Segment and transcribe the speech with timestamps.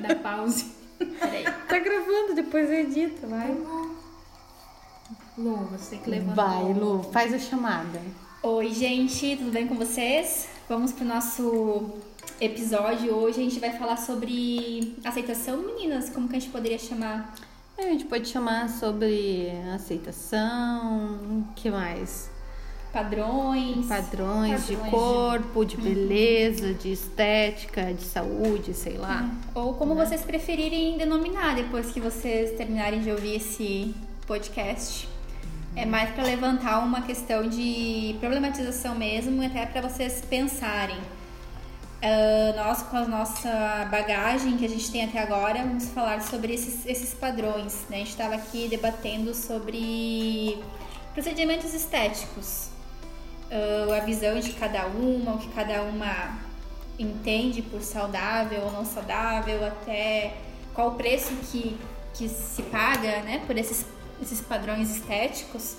[0.00, 0.66] Dá pause.
[0.98, 1.44] Peraí.
[1.44, 3.56] Tá gravando, depois eu edito, vai.
[5.36, 6.34] Lu, você que levantou.
[6.34, 8.00] Vai, Lu, faz a chamada.
[8.42, 10.48] Oi, gente, tudo bem com vocês?
[10.68, 11.90] Vamos pro nosso
[12.40, 13.14] episódio.
[13.14, 16.10] Hoje a gente vai falar sobre aceitação, meninas.
[16.10, 17.34] Como que a gente poderia chamar?
[17.78, 22.30] A gente pode chamar sobre aceitação, o que mais?
[22.92, 23.86] Padrões.
[23.86, 29.30] Padrões de Padrões corpo, de beleza, de estética, de saúde, sei lá.
[29.54, 33.94] Ou como vocês preferirem denominar depois que vocês terminarem de ouvir esse
[34.26, 35.08] podcast.
[35.76, 40.98] É mais para levantar uma questão de problematização mesmo, e até para vocês pensarem.
[42.02, 46.54] Ah, nós, com a nossa bagagem que a gente tem até agora, vamos falar sobre
[46.54, 47.84] esses, esses padrões.
[47.90, 47.96] Né?
[47.96, 50.58] A gente estava aqui debatendo sobre
[51.12, 52.69] procedimentos estéticos,
[53.50, 56.38] Ah, a visão de cada uma, o que cada uma
[56.98, 60.36] entende por saudável ou não saudável, até
[60.72, 61.76] qual o preço que,
[62.14, 63.86] que se paga né, por esses,
[64.22, 65.76] esses padrões estéticos.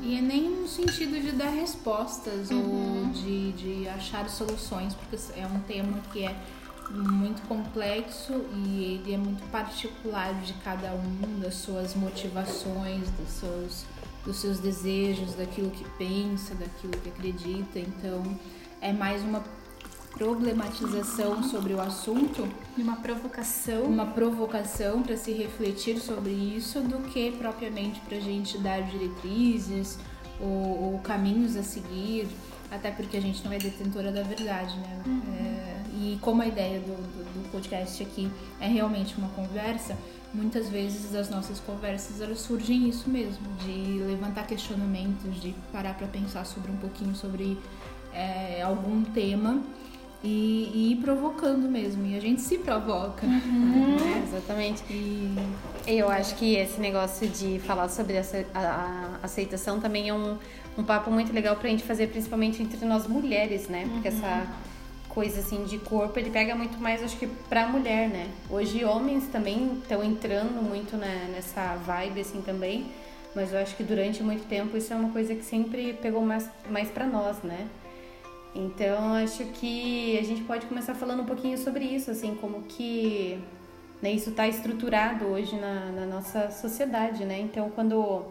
[0.00, 5.46] E é nem no sentido de dar respostas ou de, de achar soluções, porque é
[5.46, 6.34] um tema que é
[6.90, 13.84] muito complexo e ele é muito particular de cada um, das suas motivações, dos seus,
[14.24, 17.78] dos seus desejos, daquilo que pensa, daquilo que acredita.
[17.78, 18.22] Então,
[18.80, 19.42] é mais uma
[20.12, 23.84] problematização sobre o assunto Uma provocação.
[23.84, 29.98] uma provocação para se refletir sobre isso do que propriamente para a gente dar diretrizes
[30.38, 32.28] ou, ou caminhos a seguir,
[32.70, 35.02] até porque a gente não é detentora da verdade, né?
[35.38, 35.51] É,
[36.02, 38.28] e como a ideia do, do, do podcast aqui
[38.60, 39.96] é realmente uma conversa,
[40.34, 46.08] muitas vezes das nossas conversas elas surgem isso mesmo, de levantar questionamentos, de parar para
[46.08, 47.56] pensar sobre um pouquinho sobre
[48.12, 49.62] é, algum tema
[50.24, 52.04] e, e ir provocando mesmo.
[52.06, 53.26] E a gente se provoca.
[53.26, 54.82] É, exatamente.
[54.90, 55.34] E
[55.86, 60.36] Eu acho que esse negócio de falar sobre essa, a, aceitação também é um,
[60.78, 63.88] um papo muito legal pra gente fazer, principalmente entre nós mulheres, né?
[63.92, 64.46] Porque essa
[65.14, 68.30] coisa assim de corpo, ele pega muito mais, acho que, pra mulher, né?
[68.48, 72.86] Hoje homens também estão entrando muito né, nessa vibe assim também,
[73.34, 76.48] mas eu acho que durante muito tempo isso é uma coisa que sempre pegou mais,
[76.70, 77.68] mais pra nós, né?
[78.54, 83.38] Então acho que a gente pode começar falando um pouquinho sobre isso, assim, como que
[84.00, 87.38] né, isso está estruturado hoje na, na nossa sociedade, né?
[87.40, 88.24] Então quando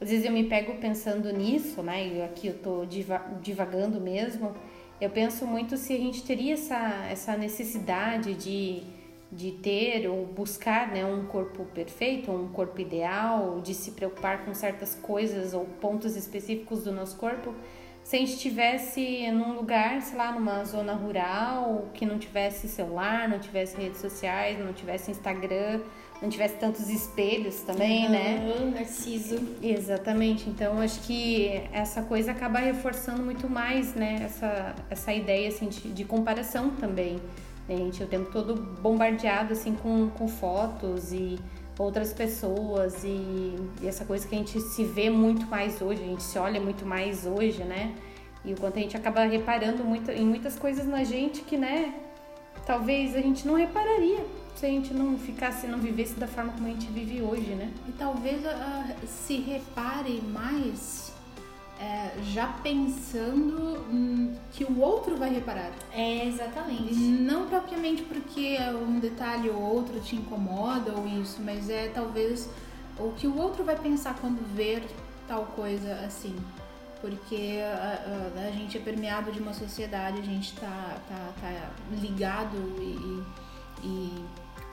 [0.00, 2.06] às vezes eu me pego pensando nisso, né?
[2.06, 4.52] E aqui eu tô diva divagando mesmo.
[5.02, 6.78] Eu penso muito se a gente teria essa,
[7.10, 8.84] essa necessidade de,
[9.32, 14.54] de ter ou buscar né, um corpo perfeito, um corpo ideal, de se preocupar com
[14.54, 17.52] certas coisas ou pontos específicos do nosso corpo,
[18.04, 23.28] se a gente estivesse num lugar, sei lá, numa zona rural, que não tivesse celular,
[23.28, 25.80] não tivesse redes sociais, não tivesse Instagram,
[26.22, 28.54] não tivesse tantos espelhos também, né?
[28.56, 29.40] Aham, Narciso.
[29.60, 30.48] Exatamente.
[30.48, 34.20] Então acho que essa coisa acaba reforçando muito mais, né?
[34.22, 37.20] Essa, essa ideia assim de, de comparação também.
[37.68, 41.38] A gente o tempo todo bombardeado assim com, com fotos e
[41.76, 46.06] outras pessoas e, e essa coisa que a gente se vê muito mais hoje, a
[46.06, 47.94] gente se olha muito mais hoje, né?
[48.44, 51.94] E o quanto a gente acaba reparando muito, em muitas coisas na gente que, né?
[52.64, 56.66] Talvez a gente não repararia se a gente não ficasse, não vivesse da forma como
[56.66, 57.72] a gente vive hoje, né?
[57.88, 61.12] E talvez ah, se repare mais
[61.80, 65.72] é, já pensando hum, que o outro vai reparar.
[65.92, 66.94] É, exatamente.
[66.94, 68.56] Não propriamente porque
[68.88, 72.48] um detalhe ou outro te incomoda ou isso, mas é talvez
[72.98, 74.84] o que o outro vai pensar quando ver
[75.26, 76.36] tal coisa assim.
[77.00, 81.70] Porque a, a- a gente é permeado de uma sociedade, a gente tá, tá, tá
[82.00, 83.22] ligado e,
[83.84, 84.24] e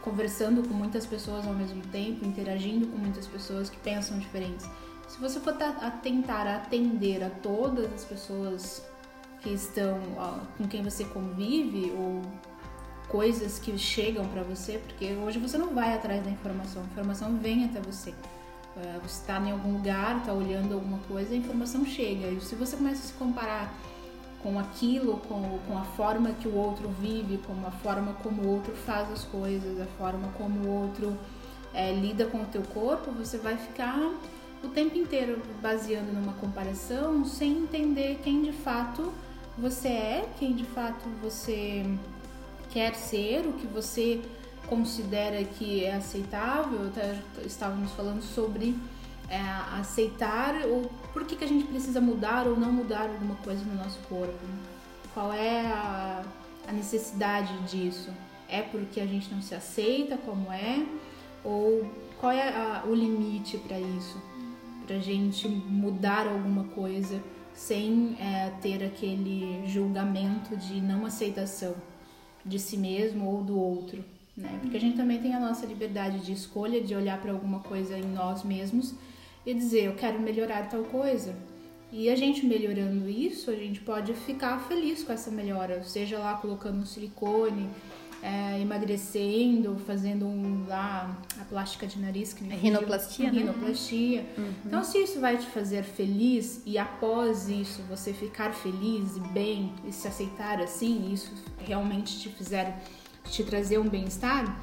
[0.01, 4.69] conversando com muitas pessoas ao mesmo tempo, interagindo com muitas pessoas que pensam diferentes.
[5.07, 5.55] Se você for
[6.03, 8.83] tentar atender a todas as pessoas
[9.41, 12.21] que estão ó, com quem você convive ou
[13.07, 17.37] coisas que chegam pra você, porque hoje você não vai atrás da informação, a informação
[17.37, 18.13] vem até você.
[18.77, 22.27] É, Você está em algum lugar, está olhando alguma coisa, a informação chega.
[22.27, 23.73] E se você começa a se comparar
[24.41, 28.47] com aquilo, com, com a forma que o outro vive, com a forma como o
[28.55, 31.17] outro faz as coisas, a forma como o outro
[31.73, 33.97] é, lida com o teu corpo, você vai ficar
[34.63, 39.13] o tempo inteiro baseando numa comparação sem entender quem de fato
[39.57, 41.85] você é, quem de fato você
[42.71, 44.21] quer ser, o que você
[44.67, 46.87] considera que é aceitável.
[46.87, 48.75] Até estávamos falando sobre
[49.29, 49.39] é,
[49.79, 53.75] aceitar ou por que, que a gente precisa mudar ou não mudar alguma coisa no
[53.75, 54.39] nosso corpo.
[55.13, 56.23] Qual é a,
[56.67, 58.11] a necessidade disso?
[58.49, 60.83] é porque a gente não se aceita como é?
[61.43, 61.89] Ou
[62.19, 64.21] qual é a, o limite para isso?
[64.85, 67.21] Pra gente mudar alguma coisa
[67.53, 71.75] sem é, ter aquele julgamento de não aceitação
[72.43, 74.03] de si mesmo ou do outro,
[74.35, 74.57] né?
[74.61, 77.97] Porque a gente também tem a nossa liberdade de escolha, de olhar para alguma coisa
[77.97, 78.95] em nós mesmos
[79.51, 81.35] e dizer, eu quero melhorar tal coisa.
[81.91, 86.35] E a gente melhorando isso, a gente pode ficar feliz com essa melhora, seja lá
[86.35, 87.67] colocando um silicone,
[88.21, 93.39] é, emagrecendo, fazendo um, lá a plástica de nariz que me rinoplastia, né?
[93.39, 94.25] rinoplastia.
[94.37, 94.53] Uhum.
[94.65, 99.73] Então, se isso vai te fazer feliz e após isso você ficar feliz e bem
[99.87, 102.83] e se aceitar assim, isso realmente te fizer
[103.23, 104.59] te trazer um bem-estar,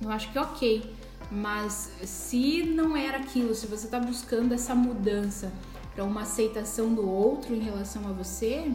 [0.00, 0.95] eu acho que ok.
[1.30, 5.52] Mas se não era aquilo, se você está buscando essa mudança
[5.94, 8.70] para uma aceitação do outro em relação a você,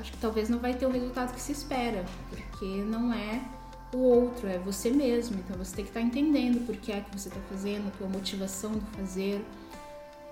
[0.00, 3.42] acho que talvez não vai ter o resultado que se espera, porque não é
[3.92, 5.38] o outro, é você mesmo.
[5.38, 7.90] Então você tem que estar tá entendendo por que é que você está fazendo, a
[7.90, 9.44] tua motivação do fazer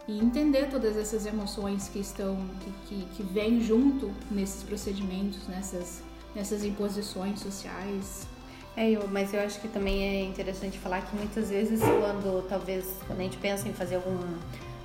[0.06, 6.02] e entender todas essas emoções que estão que, que, que vêm junto nesses procedimentos, nessas
[6.34, 8.26] nessas imposições sociais.
[8.76, 12.84] É, eu, mas eu acho que também é interessante falar que muitas vezes quando talvez
[13.06, 14.18] quando a gente pensa em fazer algum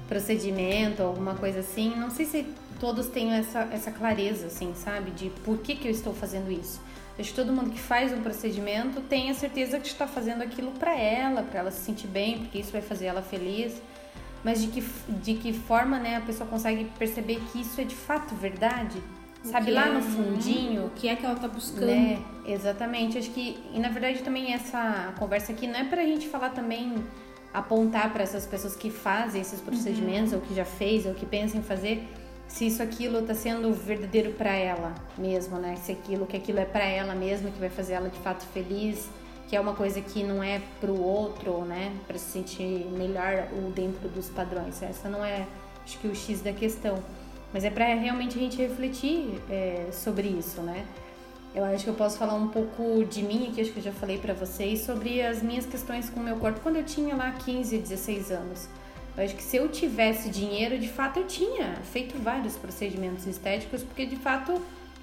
[0.07, 2.45] procedimento, alguma coisa assim, não sei se
[2.79, 5.11] todos têm essa, essa clareza, assim, sabe?
[5.11, 6.79] De por que, que eu estou fazendo isso.
[7.19, 10.71] Acho que todo mundo que faz um procedimento tem a certeza que está fazendo aquilo
[10.71, 13.81] para ela, para ela se sentir bem, porque isso vai fazer ela feliz.
[14.41, 14.81] Mas de que,
[15.21, 19.01] de que forma né, a pessoa consegue perceber que isso é de fato verdade?
[19.43, 20.85] Sabe, lá é, no fundinho.
[20.87, 21.87] O que é que ela tá buscando?
[21.87, 22.21] Né?
[22.45, 23.17] Exatamente.
[23.17, 26.95] Acho que, e na verdade também essa conversa aqui não é pra gente falar também,
[27.53, 30.39] apontar para essas pessoas que fazem esses procedimentos, uhum.
[30.39, 32.07] ou que já fez, ou que pensam em fazer,
[32.47, 35.75] se isso aquilo tá sendo verdadeiro para ela mesmo, né?
[35.77, 39.07] Se aquilo, que aquilo é para ela mesma, que vai fazer ela de fato feliz,
[39.47, 41.91] que é uma coisa que não é pro outro, né?
[42.07, 44.81] Para se sentir melhor ou dentro dos padrões.
[44.81, 45.47] Essa não é,
[45.83, 47.01] acho que o X da questão.
[47.53, 50.85] Mas é para realmente a gente refletir é, sobre isso, né?
[51.53, 53.91] Eu acho que eu posso falar um pouco de mim aqui, acho que eu já
[53.91, 57.31] falei para vocês, sobre as minhas questões com o meu corpo quando eu tinha lá
[57.31, 58.69] 15, 16 anos.
[59.17, 63.83] Eu acho que se eu tivesse dinheiro, de fato eu tinha feito vários procedimentos estéticos,
[63.83, 64.61] porque de fato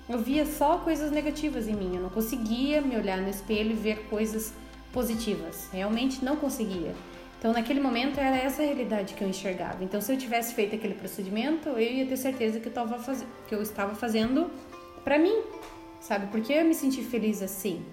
[0.09, 1.97] eu via só coisas negativas em mim.
[1.97, 4.55] Eu não conseguia me olhar no espelho e ver coisas
[4.93, 5.69] positivas.
[5.73, 6.95] Realmente não conseguia.
[7.39, 9.85] Então, naquele momento, era essa a realidade que eu enxergava.
[9.85, 13.25] Então, se eu tivesse feito aquele procedimento, eu ia ter certeza que eu, tava faz...
[13.47, 14.51] que eu estava fazendo
[15.05, 15.43] para mim,
[16.01, 16.27] sabe?
[16.29, 17.85] Porque eu me senti feliz assim,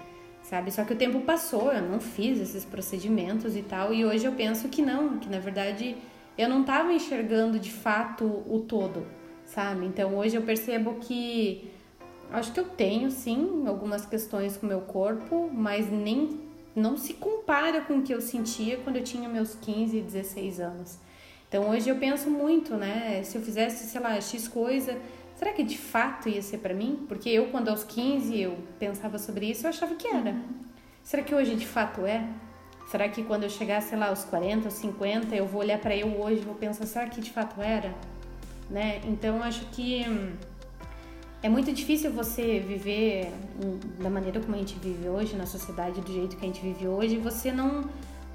[0.41, 0.71] sabe?
[0.71, 4.31] Só que o tempo passou, eu não fiz esses procedimentos e tal, e hoje eu
[4.31, 5.95] penso que não, que na verdade
[6.37, 9.05] eu não estava enxergando de fato o todo,
[9.45, 9.85] sabe?
[9.85, 11.69] Então, hoje eu percebo que
[12.31, 16.42] acho que eu tenho sim algumas questões com o meu corpo, mas nem
[16.75, 20.97] não se compara com o que eu sentia quando eu tinha meus 15, 16 anos.
[21.47, 23.21] Então hoje eu penso muito, né?
[23.23, 24.97] Se eu fizesse, sei lá, X coisa,
[25.35, 27.05] será que de fato ia ser para mim?
[27.07, 30.31] Porque eu, quando aos 15 eu pensava sobre isso, eu achava que era.
[30.31, 30.63] Uhum.
[31.03, 32.27] Será que hoje de fato é?
[32.87, 35.95] Será que quando eu chegar, sei lá, aos 40 ou 50, eu vou olhar para
[35.95, 37.93] eu hoje e vou pensar, será que de fato era?
[38.69, 39.01] Né?
[39.05, 40.05] Então acho que.
[40.07, 40.33] Hum,
[41.43, 43.29] é muito difícil você viver
[44.01, 46.87] da maneira como a gente vive hoje, na sociedade do jeito que a gente vive
[46.87, 47.83] hoje, e você não,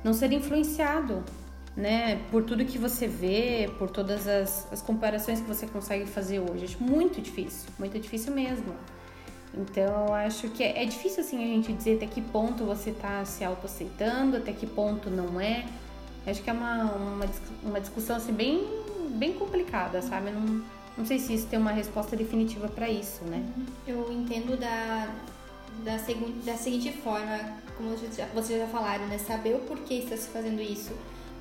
[0.05, 1.25] não ser influenciado,
[1.75, 2.21] né?
[2.31, 6.67] Por tudo que você vê, por todas as, as comparações que você consegue fazer hoje.
[6.67, 8.75] Acho muito difícil, muito difícil mesmo.
[9.55, 13.25] Então, acho que é, é difícil assim a gente dizer até que ponto você está
[13.25, 15.65] se autoaceitando, até que ponto não é.
[16.27, 17.27] Acho que é uma, uma,
[17.63, 18.69] uma discussão assim bem,
[19.13, 20.31] bem complicada, sabe?
[20.31, 20.63] Não,
[20.99, 23.47] não sei se isso tem uma resposta definitiva para isso, né?
[23.87, 25.15] Eu entendo da,
[25.85, 27.39] da, segu, da seguinte forma,
[27.77, 27.91] como
[28.35, 29.17] vocês já falaram, né?
[29.17, 30.93] Saber o porquê está se fazendo isso,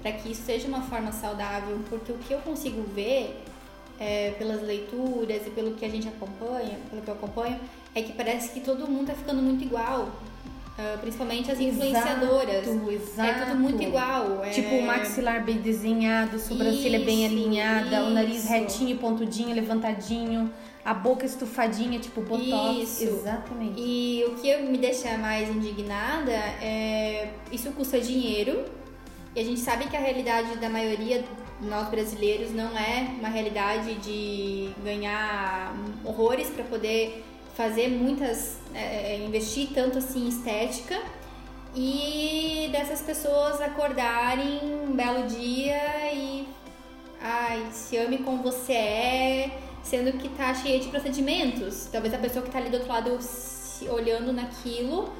[0.01, 3.43] para que isso seja uma forma saudável, porque o que eu consigo ver
[3.99, 7.59] é, pelas leituras e pelo que a gente acompanha, pelo que eu acompanho,
[7.95, 10.11] é que parece que todo mundo está ficando muito igual.
[10.77, 12.67] Uh, principalmente as influenciadoras.
[12.67, 13.29] Exato, exato.
[13.29, 14.43] É tudo muito igual.
[14.43, 14.51] É...
[14.51, 18.05] Tipo, o maxilar bem desenhado, sobrancelha isso, bem alinhada, isso.
[18.05, 20.53] o nariz retinho, pontudinho, levantadinho,
[20.85, 22.77] a boca estufadinha, tipo botox.
[22.79, 23.03] Isso.
[23.05, 23.73] Exatamente.
[23.75, 28.63] E o que me deixa mais indignada é isso custa dinheiro.
[29.35, 31.23] E a gente sabe que a realidade da maioria
[31.59, 37.23] nós brasileiros não é uma realidade de ganhar horrores para poder
[37.55, 41.01] fazer muitas, é, é, investir tanto assim em estética
[41.75, 46.47] e dessas pessoas acordarem um belo dia e
[47.19, 51.87] ai, se ame como você é, sendo que tá cheia de procedimentos.
[51.91, 53.17] Talvez a pessoa que tá ali do outro lado
[53.89, 55.11] olhando naquilo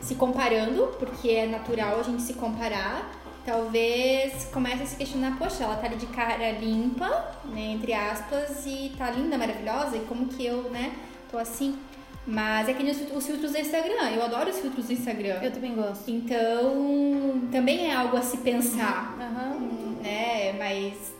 [0.00, 3.10] se comparando, porque é natural a gente se comparar,
[3.44, 7.08] talvez comece a se questionar, poxa, ela tá ali de cara limpa,
[7.46, 10.94] né, entre aspas, e tá linda, maravilhosa, e como que eu, né,
[11.30, 11.78] tô assim?
[12.26, 14.10] Mas é que nem os filtros do Instagram.
[14.10, 15.40] Eu adoro os filtros do Instagram.
[15.42, 16.10] Eu também gosto.
[16.10, 19.14] Então, também é algo a se pensar.
[19.18, 19.98] Uhum.
[20.02, 20.54] Né?
[20.54, 21.14] Mas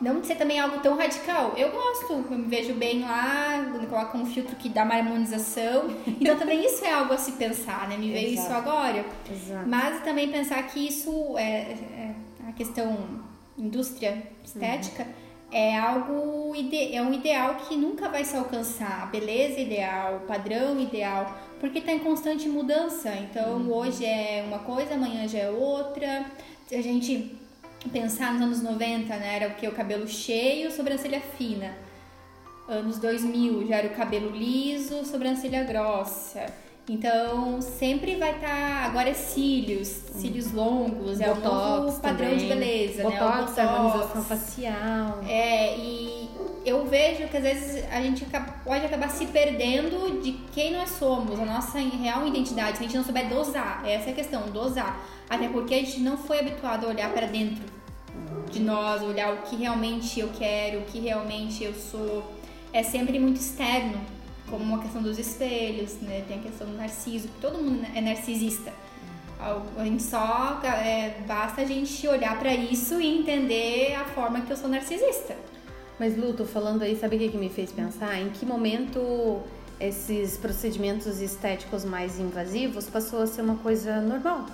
[0.00, 1.54] não ser também algo tão radical.
[1.56, 5.88] Eu gosto, eu me vejo bem lá, coloca um filtro que dá uma harmonização.
[6.06, 7.96] Então também isso é algo a se pensar, né?
[7.96, 9.04] Me veio isso agora.
[9.30, 9.68] Exato.
[9.68, 12.14] Mas também pensar que isso é, é
[12.48, 12.98] a questão
[13.56, 15.04] indústria estética.
[15.04, 16.54] Uhum é algo
[16.92, 19.02] é um ideal que nunca vai se alcançar.
[19.02, 23.14] A beleza ideal, o padrão ideal, porque está em constante mudança.
[23.14, 23.72] Então uhum.
[23.72, 26.26] hoje é uma coisa, amanhã já é outra.
[26.66, 27.36] Se a gente
[27.92, 31.76] pensar nos anos 90, né, era o que o cabelo cheio, sobrancelha fina.
[32.68, 36.46] Anos 2000 já era o cabelo liso, sobrancelha grossa.
[36.88, 38.46] Então, sempre vai estar.
[38.46, 42.38] Tá, agora é cílios, cílios longos, é o novo padrão também.
[42.38, 43.26] de beleza, botox, né?
[43.26, 45.20] O botox, harmonização facial.
[45.28, 46.30] É, e
[46.64, 48.24] eu vejo que às vezes a gente
[48.64, 52.96] pode acabar se perdendo de quem nós somos, a nossa real identidade, se a gente
[52.96, 53.82] não souber dosar.
[53.84, 55.04] Essa é a questão, dosar.
[55.28, 57.64] Até porque a gente não foi habituado a olhar para dentro
[58.48, 62.32] de nós, olhar o que realmente eu quero, o que realmente eu sou.
[62.72, 64.15] É sempre muito externo
[64.48, 66.24] como uma questão dos espelhos, né?
[66.26, 68.72] Tem a questão do narciso, que todo mundo é narcisista.
[69.38, 74.50] A gente só é, basta a gente olhar para isso e entender a forma que
[74.50, 75.36] eu sou narcisista.
[75.98, 78.18] Mas Lu, tô falando aí, sabe o que, que me fez pensar?
[78.20, 79.40] Em que momento
[79.78, 84.46] esses procedimentos estéticos mais invasivos passou a ser uma coisa normal?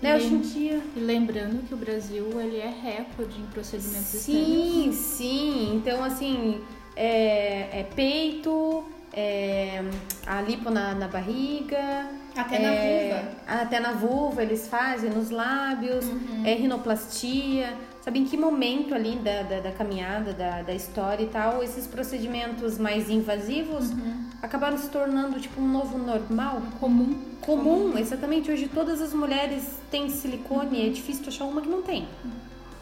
[0.00, 0.16] Né?
[0.16, 0.82] Hoje em dia.
[0.96, 4.96] E lembrando que o Brasil ele é recorde em procedimentos sim, estéticos.
[4.96, 5.76] Sim, sim.
[5.76, 6.60] Então, assim,
[6.96, 9.82] é, é peito, é,
[10.26, 12.06] a lipo na, na barriga.
[12.36, 13.62] Até é, na vulva.
[13.62, 16.42] Até na vulva eles fazem, nos lábios, uhum.
[16.44, 17.74] é rinoplastia.
[18.00, 21.86] Sabe em que momento ali da, da, da, caminhada, da, da história e tal, esses
[21.86, 24.24] procedimentos mais invasivos uhum.
[24.40, 26.62] acabaram se tornando tipo um novo normal?
[26.78, 27.18] Comum.
[27.42, 28.50] Comum, exatamente.
[28.50, 30.86] Hoje todas as mulheres têm silicone, uhum.
[30.86, 32.08] é difícil achar uma que não tem.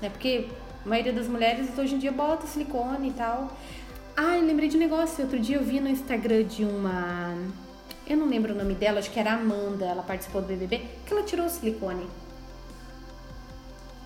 [0.01, 0.09] Né?
[0.09, 0.47] Porque
[0.85, 3.51] a maioria das mulheres hoje em dia bota silicone e tal.
[4.21, 5.23] Ah, eu lembrei de um negócio.
[5.23, 7.39] Outro dia eu vi no Instagram de uma.
[8.05, 9.85] Eu não lembro o nome dela, acho que era Amanda.
[9.85, 10.83] Ela participou do BBB.
[11.07, 12.05] Que ela tirou o silicone.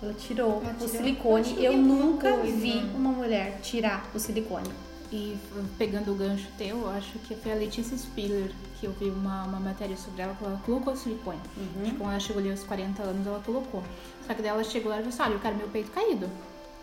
[0.03, 1.55] Ela tirou, ela tirou o silicone.
[1.57, 2.55] Eu, eu nunca coisa.
[2.55, 4.69] vi uma mulher tirar o silicone.
[5.11, 5.35] E
[5.79, 9.59] pegando o gancho teu, acho que foi a Letícia Spiller que eu vi uma, uma
[9.59, 11.39] matéria sobre ela que ela colocou silicone.
[11.57, 11.85] Uhum.
[11.85, 13.83] Tipo, quando ela chegou ali aos 40 anos, ela colocou.
[14.27, 16.29] Só que daí ela chegou lá e disse: Olha, eu quero meu peito caído.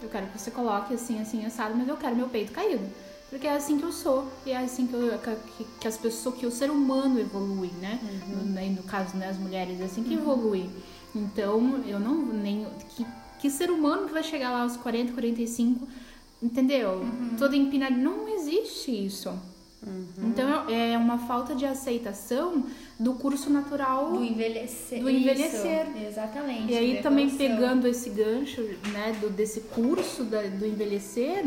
[0.03, 2.91] Eu quero que você coloque assim, assim, assado, mas eu quero meu peito caído.
[3.31, 4.27] Porque é assim que eu sou.
[4.45, 5.19] E é assim que, eu,
[5.57, 7.99] que, que as pessoas, que o ser humano evolui, né?
[8.03, 8.37] Uhum.
[8.37, 10.21] No, né, no, caso, né, as mulheres, é assim que uhum.
[10.21, 10.71] evolui.
[11.15, 12.67] Então, eu não nem.
[12.97, 13.07] Que,
[13.41, 15.89] que ser humano que vai chegar lá aos 40, 45,
[16.43, 16.95] entendeu?
[16.95, 17.37] Uhum.
[17.39, 17.97] Todo empinado.
[17.97, 19.33] Não existe isso.
[19.87, 20.29] Uhum.
[20.29, 22.67] Então é uma falta de aceitação
[22.99, 25.01] do curso natural do envelhecer.
[25.01, 25.89] Do envelhecer.
[25.89, 26.71] Isso, exatamente.
[26.71, 28.61] E aí também pegando esse gancho,
[28.93, 31.47] né, do, desse curso da, do envelhecer,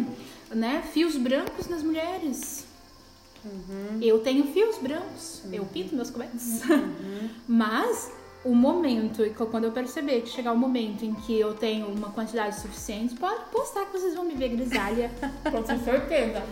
[0.54, 2.66] né, fios brancos nas mulheres.
[3.46, 4.00] Uhum.
[4.02, 5.54] Eu tenho fios brancos, uhum.
[5.54, 6.64] eu pinto meus cobertos.
[6.64, 7.30] Uhum.
[7.48, 8.12] Mas
[8.46, 12.60] o momento, quando eu perceber que chegar o momento em que eu tenho uma quantidade
[12.60, 15.12] suficiente, pode postar que vocês vão me ver grisalha.
[15.50, 16.44] Com certeza.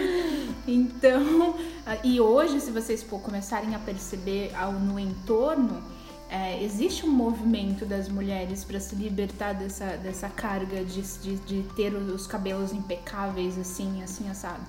[0.66, 1.54] então,
[2.02, 5.82] e hoje, se vocês começarem a perceber ao, no entorno,
[6.28, 11.62] é, existe um movimento das mulheres para se libertar dessa, dessa carga de, de, de
[11.74, 14.64] ter os cabelos impecáveis, assim, assim, assado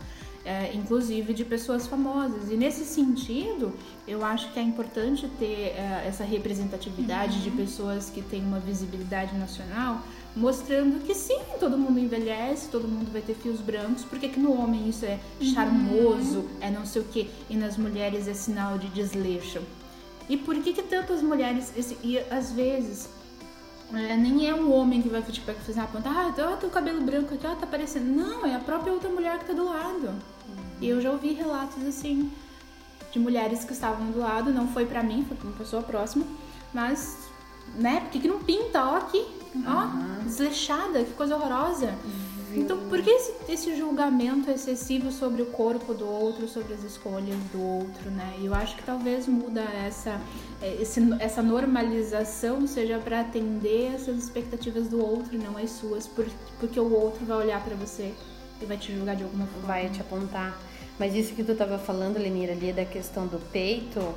[0.48, 2.50] é, inclusive de pessoas famosas.
[2.50, 3.74] E nesse sentido,
[4.08, 7.44] eu acho que é importante ter é, essa representatividade uhum.
[7.44, 10.02] de pessoas que têm uma visibilidade nacional,
[10.34, 14.58] mostrando que sim, todo mundo envelhece, todo mundo vai ter fios brancos, porque que no
[14.58, 15.54] homem isso é uhum.
[15.54, 16.48] charmoso, uhum.
[16.62, 19.60] é não sei o que, e nas mulheres é sinal de desleixo.
[20.30, 23.10] E por que que tantas mulheres, esse, e às vezes
[23.94, 27.02] é, nem é um homem que vai tipo, fazer uma ponta, ah, ó, teu cabelo
[27.02, 28.06] branco aqui, ó, tá aparecendo.
[28.06, 30.08] Não, é a própria outra mulher que tá do lado.
[30.08, 30.64] Uhum.
[30.82, 32.32] E eu já ouvi relatos assim
[33.12, 36.26] de mulheres que estavam do lado, não foi pra mim, foi pra uma pessoa próxima,
[36.74, 37.30] mas,
[37.76, 38.84] né, por que, que não pinta?
[38.84, 39.64] Ó, aqui, uhum.
[39.66, 41.96] ó, desleixada, que coisa horrorosa.
[42.04, 42.27] Uhum.
[42.56, 47.38] Então, por que esse, esse, julgamento excessivo sobre o corpo do outro, sobre as escolhas
[47.52, 48.36] do outro, né?
[48.40, 50.20] E eu acho que talvez muda essa,
[50.62, 56.10] é, esse, essa normalização seja para atender essas expectativas do outro e não as suas,
[56.60, 58.14] porque o outro vai olhar para você
[58.62, 59.68] e vai te julgar de alguma forma.
[59.68, 60.58] Vai te apontar.
[60.98, 64.16] Mas isso que tu estava falando, Lenira, ali da questão do peito,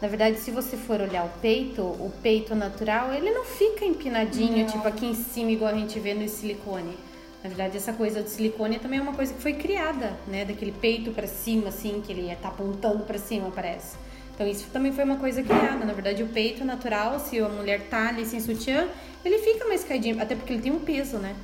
[0.00, 4.64] Na verdade, se você for olhar o peito, o peito natural, ele não fica empinadinho,
[4.64, 4.66] Não.
[4.66, 6.96] tipo aqui em cima, igual a gente vê no silicone.
[7.42, 10.44] Na verdade, essa coisa do silicone também é uma coisa que foi criada, né?
[10.44, 13.96] Daquele peito pra cima, assim, que ele tá apontando pra cima, parece.
[14.34, 15.84] Então, isso também foi uma coisa criada.
[15.84, 18.88] Na verdade, o peito natural, se a mulher tá ali sem sutiã,
[19.24, 21.34] ele fica mais caidinho, até porque ele tem um peso, né?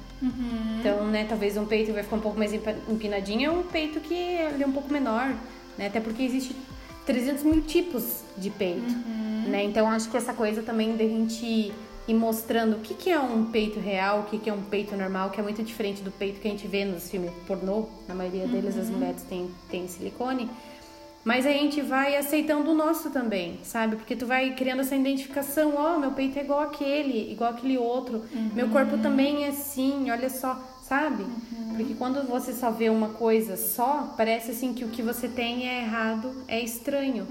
[0.80, 4.14] Então, né, talvez um peito vai ficar um pouco mais empinadinho, é um peito que
[4.14, 5.34] ele é um pouco menor,
[5.76, 5.88] né?
[5.88, 6.56] Até porque existe
[7.04, 8.94] 300 mil tipos de peito,
[9.46, 9.62] né?
[9.64, 11.72] Então, acho que essa coisa também da gente
[12.08, 14.96] ir mostrando o que, que é um peito real, o que, que é um peito
[14.96, 18.14] normal, que é muito diferente do peito que a gente vê nos filmes pornô, na
[18.14, 20.48] maioria deles as mulheres têm, têm silicone,
[21.24, 23.96] mas a gente vai aceitando o nosso também, sabe?
[23.96, 28.24] Porque tu vai criando essa identificação, ó, meu peito é igual aquele, igual aquele outro,
[28.54, 31.24] meu corpo também é assim, olha só, sabe?
[31.76, 35.68] Porque quando você só vê uma coisa só, parece assim que o que você tem
[35.68, 37.26] é errado, é estranho.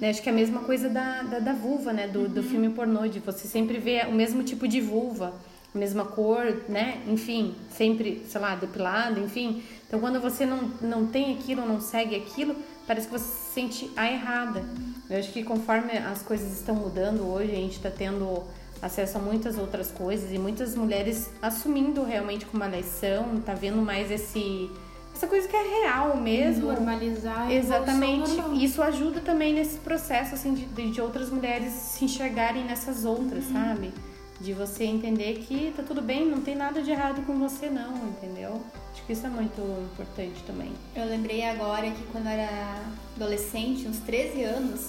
[0.00, 0.10] Né?
[0.10, 2.06] Acho que é a mesma coisa da, da, da vulva, né?
[2.06, 5.34] Do, do filme pornô, de você sempre vê o mesmo tipo de vulva,
[5.74, 7.02] a mesma cor, né?
[7.06, 9.62] Enfim, sempre, sei lá, depilada, enfim.
[9.86, 13.90] Então quando você não, não tem aquilo, não segue aquilo, parece que você se sente
[13.96, 14.64] a errada.
[15.08, 18.44] Eu acho que conforme as coisas estão mudando hoje, a gente está tendo
[18.82, 23.82] acesso a muitas outras coisas e muitas mulheres assumindo realmente como uma lição, tá vendo
[23.82, 24.70] mais esse
[25.14, 26.68] essa coisa que é real mesmo.
[26.72, 28.30] Normalizar Exatamente.
[28.32, 28.54] normal.
[28.54, 33.44] Isso ajuda também nesse processo assim de, de de outras mulheres se enxergarem nessas outras,
[33.46, 33.52] Uhum.
[33.52, 33.92] sabe?
[34.40, 37.94] De você entender que tá tudo bem, não tem nada de errado com você não,
[38.08, 38.62] entendeu?
[38.94, 39.60] Acho que isso é muito
[39.92, 40.72] importante também.
[40.96, 42.80] Eu lembrei agora que quando eu era
[43.14, 44.86] adolescente, uns 13 anos,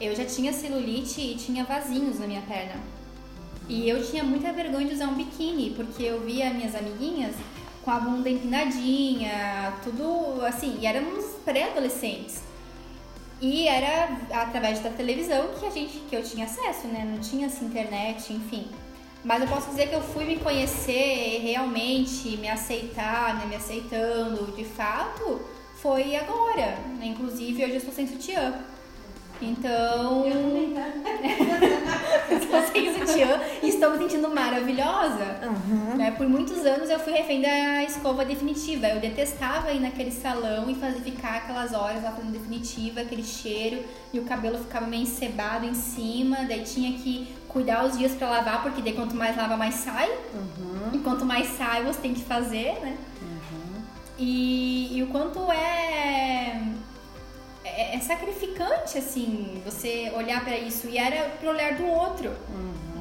[0.00, 2.76] eu já tinha celulite e tinha vasinhos na minha perna.
[3.70, 7.36] E eu tinha muita vergonha de usar um biquíni, porque eu via minhas amiguinhas
[7.84, 12.42] com a bunda empinadinha, tudo assim, e éramos pré-adolescentes.
[13.40, 17.08] E era através da televisão que a gente que eu tinha acesso, né?
[17.08, 18.66] Não tinha assim, internet, enfim.
[19.24, 23.46] Mas eu posso dizer que eu fui me conhecer realmente, me aceitar, né?
[23.46, 25.40] me aceitando de fato,
[25.76, 26.76] foi agora.
[27.00, 28.52] Inclusive hoje eu estou sem sutiã.
[29.40, 30.26] Então.
[30.26, 30.90] Eu também, tá?
[33.06, 35.40] sutiã e estou me sentindo maravilhosa.
[35.96, 36.10] Né?
[36.12, 38.86] Por muitos anos eu fui refém da escova definitiva.
[38.88, 43.82] Eu detestava ir naquele salão e fazer ficar aquelas horas lá fazendo definitiva, aquele cheiro,
[44.12, 48.30] e o cabelo ficava meio encebado em cima, daí tinha que cuidar os dias pra
[48.30, 50.10] lavar, porque daí quanto mais lava, mais sai.
[50.92, 52.96] E quanto mais sai, você tem que fazer, né?
[54.18, 56.60] E, e o quanto é,
[57.80, 60.86] é, é sacrificante, assim, você olhar pra isso.
[60.88, 62.30] E era pro olhar do outro,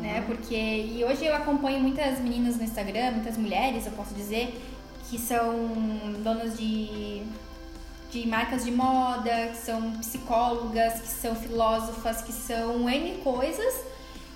[0.01, 0.23] né?
[0.25, 0.55] Porque...
[0.55, 4.59] E hoje eu acompanho muitas meninas no Instagram, muitas mulheres, eu posso dizer,
[5.09, 5.53] que são
[6.23, 7.23] donas de,
[8.09, 13.83] de marcas de moda, que são psicólogas, que são filósofas, que são N coisas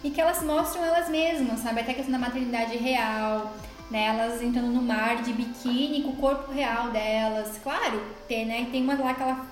[0.03, 1.79] e que elas mostram elas mesmas, sabe?
[1.79, 3.53] Até a questão da maternidade real,
[3.89, 4.07] né?
[4.07, 7.57] Elas entrando no mar de biquíni com o corpo real delas.
[7.63, 8.67] Claro, tem, né?
[8.69, 9.45] Tem uma lá que ela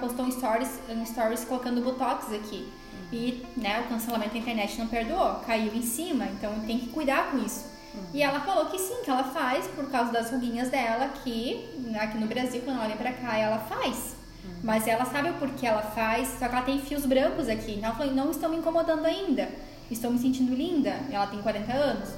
[0.00, 2.70] postou um stories, um stories colocando botox aqui.
[3.12, 7.30] E, né, o cancelamento da internet não perdoou, caiu em cima, então tem que cuidar
[7.30, 7.66] com isso.
[8.12, 12.18] E ela falou que sim, que ela faz por causa das ruguinhas dela, que aqui
[12.18, 14.16] no Brasil, quando ela vem pra cá, ela faz.
[14.62, 17.72] Mas ela sabe o porquê ela faz, só que ela tem fios brancos aqui.
[17.72, 19.48] Então ela falou, não estão me incomodando ainda.
[19.90, 20.94] Estou me sentindo linda.
[21.10, 22.10] Ela tem 40 anos.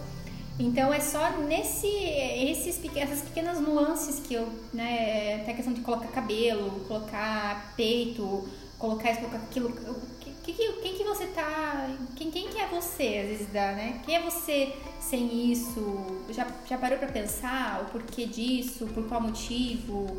[0.60, 5.80] Então é só nesse, esses, essas pequenas nuances que eu, né, até a questão de
[5.80, 8.46] colocar cabelo, colocar peito,
[8.78, 9.72] colocar isso, colocar aquilo.
[9.72, 11.88] que- que- que- Quem que você tá.
[12.16, 14.00] Quem, quem que é você, às vezes dá, né?
[14.04, 16.22] Quem é você sem isso?
[16.30, 18.86] Já, já parou pra pensar o porquê disso?
[18.88, 20.18] Por qual motivo?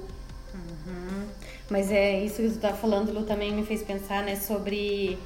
[1.70, 5.18] Mas é isso que tu tá falando, Lu, também me fez pensar, né, sobre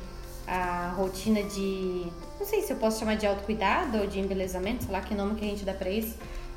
[0.47, 2.05] a rotina de.
[2.39, 5.36] Não sei se eu posso chamar de autocuidado ou de embelezamento, sei lá que nome
[5.36, 6.15] que a gente dá pra isso.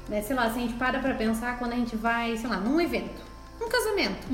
[0.08, 0.22] Né?
[0.22, 2.80] Sei lá, se a gente para pra pensar quando a gente vai, sei lá, num
[2.80, 3.20] evento,
[3.60, 4.26] um casamento.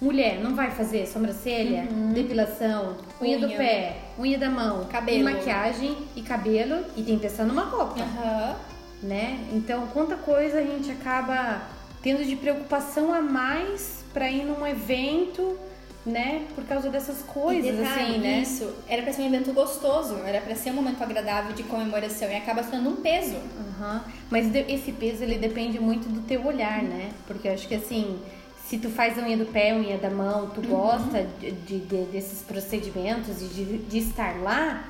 [0.00, 3.56] Mulher não vai fazer sobrancelha, depilação, unha, do Unha.
[3.56, 5.20] pé, unha da mão, Cabelo.
[5.20, 8.56] e maquiagem e cabelo e tem pensando numa roupa Aham.
[9.00, 9.46] né?
[9.52, 11.62] Então, quanta coisa a gente acaba
[12.02, 15.56] tendo de preocupação a mais pra ir num evento,
[16.04, 16.46] né?
[16.54, 18.40] Por causa dessas coisas, detalhe, assim, né?
[18.40, 22.28] Isso, era pra ser um evento gostoso, era pra ser um momento agradável de comemoração
[22.28, 23.36] e acaba sendo um peso.
[23.78, 24.04] Aham.
[24.30, 27.10] Mas esse peso, ele depende muito do teu olhar, né?
[27.26, 28.18] Porque eu acho que, assim,
[28.66, 31.78] se tu faz a unha do pé, a unha da mão, tu gosta de, de-
[31.80, 34.84] de- desses procedimentos e de, de estar lá,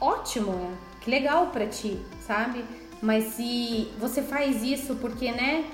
[0.00, 1.04] ótimo, é.
[1.04, 2.64] que legal pra ti, sabe?
[3.02, 5.64] Mas se você faz isso porque, né,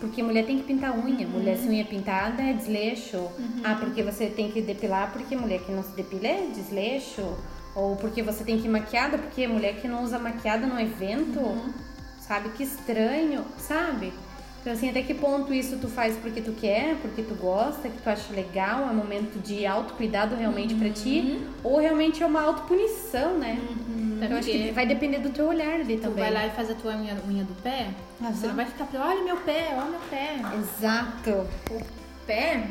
[0.00, 1.26] porque mulher tem que pintar unha.
[1.26, 1.32] Uhum.
[1.32, 3.18] Mulher sem unha pintada é desleixo.
[3.18, 3.60] Uhum.
[3.62, 7.36] Ah, porque você tem que depilar porque mulher que não se depila é desleixo.
[7.74, 11.40] Ou porque você tem que ir maquiada porque mulher que não usa maquiada no evento.
[11.40, 11.72] Uhum.
[12.18, 12.50] Sabe?
[12.50, 14.12] Que estranho, sabe?
[14.60, 18.00] Então, assim, até que ponto isso tu faz porque tu quer, porque tu gosta, que
[18.02, 20.80] tu acha legal, é um momento de autocuidado realmente uhum.
[20.80, 23.58] para ti, ou realmente é uma autopunição, né?
[23.58, 24.20] Uhum.
[24.22, 26.16] Então, acho que vai depender do teu olhar ali tu também.
[26.16, 27.88] Tu vai lá e faz a tua unha, unha do pé,
[28.28, 28.34] uhum.
[28.34, 30.40] você não vai ficar, olha meu pé, olha meu pé.
[30.58, 31.48] Exato.
[31.70, 31.82] O
[32.26, 32.70] pé,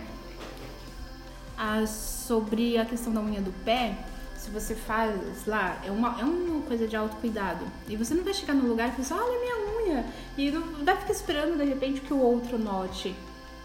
[1.96, 3.98] sobre a questão da unha do pé,
[4.38, 7.66] se você faz lá, é uma, é uma coisa de autocuidado.
[7.88, 10.06] E você não vai chegar no lugar e falar assim, olha minha unha.
[10.38, 13.16] E não vai ficar esperando de repente que o outro note.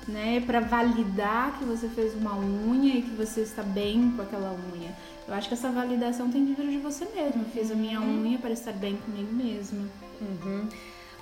[0.06, 4.54] Né, para validar que você fez uma unha e que você está bem com aquela
[4.74, 4.94] unha.
[5.26, 7.40] Eu acho que essa validação tem de vir de você mesmo.
[7.40, 8.22] Eu fiz a minha uhum.
[8.22, 9.88] unha para estar bem comigo mesma.
[10.20, 10.68] Uhum.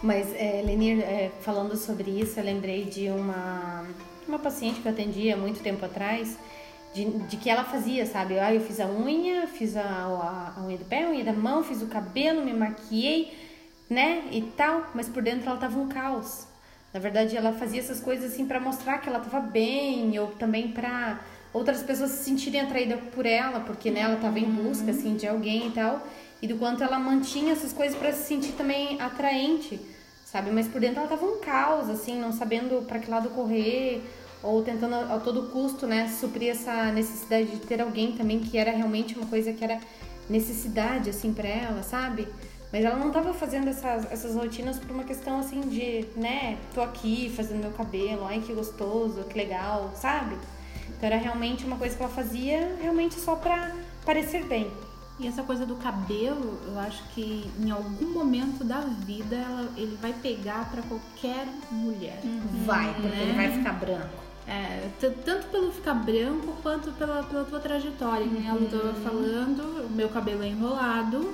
[0.02, 3.86] Mas, é, Lenir, é, falando sobre isso, eu lembrei de uma,
[4.26, 6.36] uma paciente que eu atendi há muito tempo atrás
[6.92, 8.38] de, de que ela fazia, sabe?
[8.38, 11.32] Ah, eu fiz a unha, fiz a, a, a unha do pé, a unha da
[11.32, 13.32] mão, fiz o cabelo, me maquiei,
[13.88, 14.24] né?
[14.32, 16.48] E tal, mas por dentro ela tava um caos.
[16.92, 20.72] Na verdade, ela fazia essas coisas assim para mostrar que ela tava bem, ou também
[20.72, 21.20] para
[21.52, 25.28] outras pessoas se sentirem atraídas por ela, porque né, ela tava em busca assim de
[25.28, 26.04] alguém e tal,
[26.40, 29.80] e do quanto ela mantinha essas coisas para se sentir também atraente,
[30.32, 30.50] sabe?
[30.50, 34.02] Mas por dentro ela tava um caos assim, não sabendo para que lado correr,
[34.42, 38.72] ou tentando a, todo custo, né, suprir essa necessidade de ter alguém também que era
[38.72, 39.78] realmente uma coisa que era
[40.30, 42.26] necessidade assim para ela, sabe?
[42.72, 46.80] Mas ela não estava fazendo essas, essas rotinas por uma questão assim de, né, tô
[46.80, 50.38] aqui fazendo meu cabelo, ai que gostoso, que legal, sabe?
[50.88, 54.70] Então era realmente uma coisa que ela fazia realmente só para parecer bem.
[55.22, 59.96] E essa coisa do cabelo, eu acho que em algum momento da vida ela, ele
[60.02, 62.20] vai pegar para qualquer mulher.
[62.24, 62.64] Uhum.
[62.66, 63.22] Vai, porque né?
[63.22, 64.22] ele vai ficar branco.
[64.48, 68.48] É, tanto pelo ficar branco quanto pela, pela tua trajetória, né?
[68.50, 68.94] A Lu tava uhum.
[68.94, 71.32] falando, o meu cabelo é enrolado.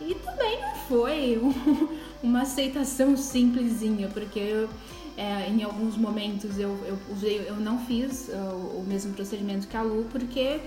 [0.00, 1.54] E também não foi um,
[2.20, 4.68] uma aceitação simplesinha, porque eu,
[5.16, 9.76] é, em alguns momentos eu, eu, usei, eu não fiz uh, o mesmo procedimento que
[9.76, 10.58] a Lu, porque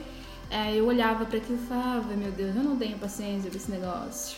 [0.54, 3.72] é, eu olhava para aquilo e falava, meu Deus, eu não tenho paciência com esse
[3.72, 4.38] negócio.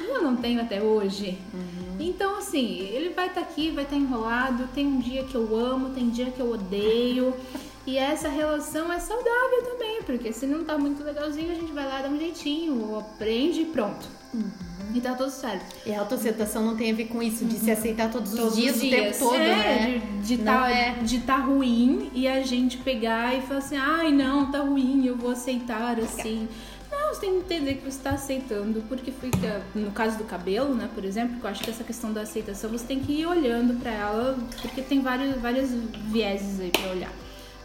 [0.00, 1.38] Eu não tenho até hoje.
[1.52, 1.96] Uhum.
[1.98, 4.68] Então, assim, ele vai estar tá aqui, vai estar tá enrolado.
[4.72, 7.34] Tem um dia que eu amo, tem dia que eu odeio.
[7.84, 11.86] e essa relação é saudável também, porque se não tá muito legalzinho, a gente vai
[11.86, 14.19] lá dar um jeitinho, aprende e pronto.
[14.32, 14.50] Uhum.
[14.94, 15.76] E tá tudo certo.
[15.86, 17.60] E a autoaceitação não tem a ver com isso, de uhum.
[17.60, 20.02] se aceitar todos, todos os dias, os dias, o tempo todo, é, né?
[20.20, 20.92] De, de tá, é.
[20.94, 25.16] de tá ruim e a gente pegar e falar assim, ai não, tá ruim, eu
[25.16, 26.48] vou aceitar assim.
[26.90, 30.74] Não, você tem que entender que você está aceitando, porque fica, no caso do cabelo,
[30.74, 33.26] né, por exemplo, que eu acho que essa questão da aceitação você tem que ir
[33.26, 35.70] olhando para ela, porque tem vários, várias
[36.10, 37.12] vieses aí para olhar.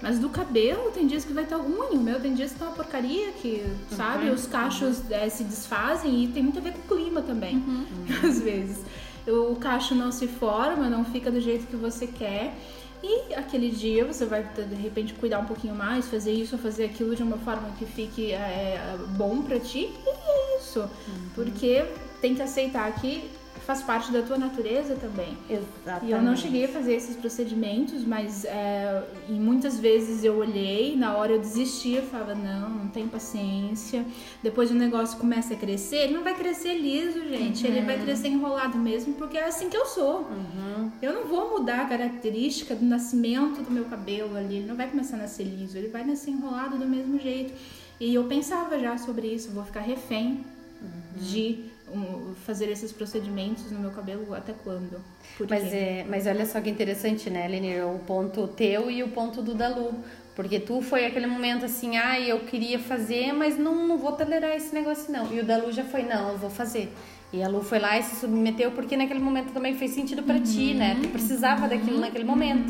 [0.01, 2.65] Mas do cabelo, tem dias que vai estar ruim, o meu tem dias que tá
[2.65, 4.33] uma porcaria, que, sabe, uhum.
[4.33, 7.85] os cachos é, se desfazem e tem muito a ver com o clima também, uhum.
[8.27, 8.83] às vezes.
[9.27, 12.53] O cacho não se forma, não fica do jeito que você quer.
[13.03, 17.15] E aquele dia você vai de repente cuidar um pouquinho mais, fazer isso, fazer aquilo
[17.15, 19.91] de uma forma que fique é, bom para ti.
[20.05, 20.79] E é isso.
[20.79, 21.29] Uhum.
[21.33, 21.85] Porque
[22.21, 23.29] tem que aceitar que
[23.65, 25.35] faz parte da tua natureza também.
[25.49, 26.05] Exatamente.
[26.05, 30.95] E eu não cheguei a fazer esses procedimentos, mas é, e muitas vezes eu olhei,
[30.95, 34.05] na hora eu desistia, falava, não, não tenho paciência.
[34.43, 37.65] Depois o negócio começa a crescer, ele não vai crescer liso, gente.
[37.65, 37.73] Uhum.
[37.73, 40.19] Ele vai crescer enrolado mesmo, porque é assim que eu sou.
[40.19, 40.91] Uhum.
[41.01, 44.57] Eu não vou mudar a característica do nascimento do meu cabelo ali.
[44.57, 47.53] Ele não vai começar a nascer liso, ele vai nascer enrolado do mesmo jeito.
[47.99, 50.45] E eu pensava já sobre isso, vou ficar refém
[50.81, 51.19] uhum.
[51.19, 51.73] de
[52.45, 55.01] fazer esses procedimentos no meu cabelo até quando?
[55.49, 57.85] Mas, é, mas olha só que interessante, né, Lenir?
[57.85, 59.93] O ponto teu e o ponto do Dalu.
[60.35, 64.55] Porque tu foi aquele momento assim, ah, eu queria fazer, mas não, não vou tolerar
[64.55, 65.31] esse negócio não.
[65.31, 66.91] E o Dalu já foi, não, eu vou fazer.
[67.31, 70.35] E a Lu foi lá e se submeteu porque naquele momento também fez sentido para
[70.35, 70.43] uhum.
[70.43, 70.97] ti, né?
[71.01, 71.69] Tu precisava uhum.
[71.69, 72.69] daquilo naquele momento.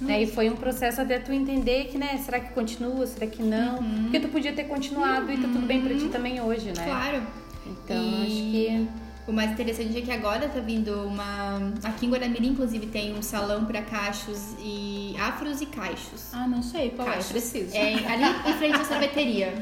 [0.00, 0.06] Uhum.
[0.06, 0.22] Né?
[0.22, 3.78] E foi um processo até tu entender que, né, será que continua, será que não?
[3.78, 4.02] Uhum.
[4.02, 6.84] Porque tu podia ter continuado e tá tudo bem para ti também hoje, né?
[6.84, 7.22] Claro.
[7.66, 8.22] Então, e...
[8.22, 8.88] acho que
[9.26, 11.72] o mais interessante é que agora tá vindo uma.
[11.82, 16.28] Aqui em Guaramirim, inclusive, tem um salão para cachos e afros e caixos.
[16.32, 17.16] Ah, não sei, qual é?
[17.16, 17.74] Preciso.
[17.74, 19.54] É ali em frente à sorveteria.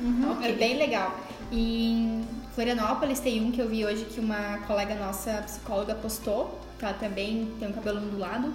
[0.00, 0.50] uhum, okay.
[0.50, 1.18] É bem legal.
[1.50, 6.60] E em Florianópolis tem um que eu vi hoje que uma colega nossa, psicóloga, postou,
[6.78, 8.54] que ela também tem um cabelo ondulado.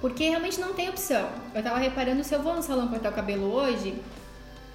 [0.00, 1.28] Porque realmente não tem opção.
[1.54, 3.94] Eu tava reparando, se eu vou no salão cortar o cabelo hoje,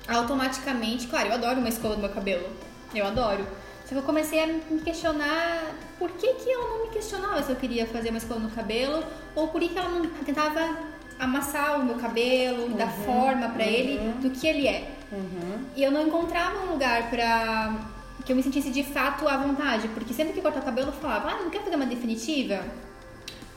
[0.07, 2.47] automaticamente, claro, eu adoro uma escova do meu cabelo.
[2.93, 3.45] Eu adoro.
[3.85, 5.63] Só que eu comecei a me questionar
[5.97, 9.03] por que, que ela não me questionava se eu queria fazer uma escova no cabelo
[9.35, 10.77] ou por que, que ela não tentava
[11.19, 14.89] amassar o meu cabelo, dar forma pra ele do que ele é.
[15.11, 15.65] Uhum.
[15.75, 17.75] E eu não encontrava um lugar pra
[18.23, 20.89] que eu me sentisse de fato à vontade, porque sempre que eu cortava o cabelo
[20.89, 22.63] eu falava, ah, não quer fazer uma definitiva?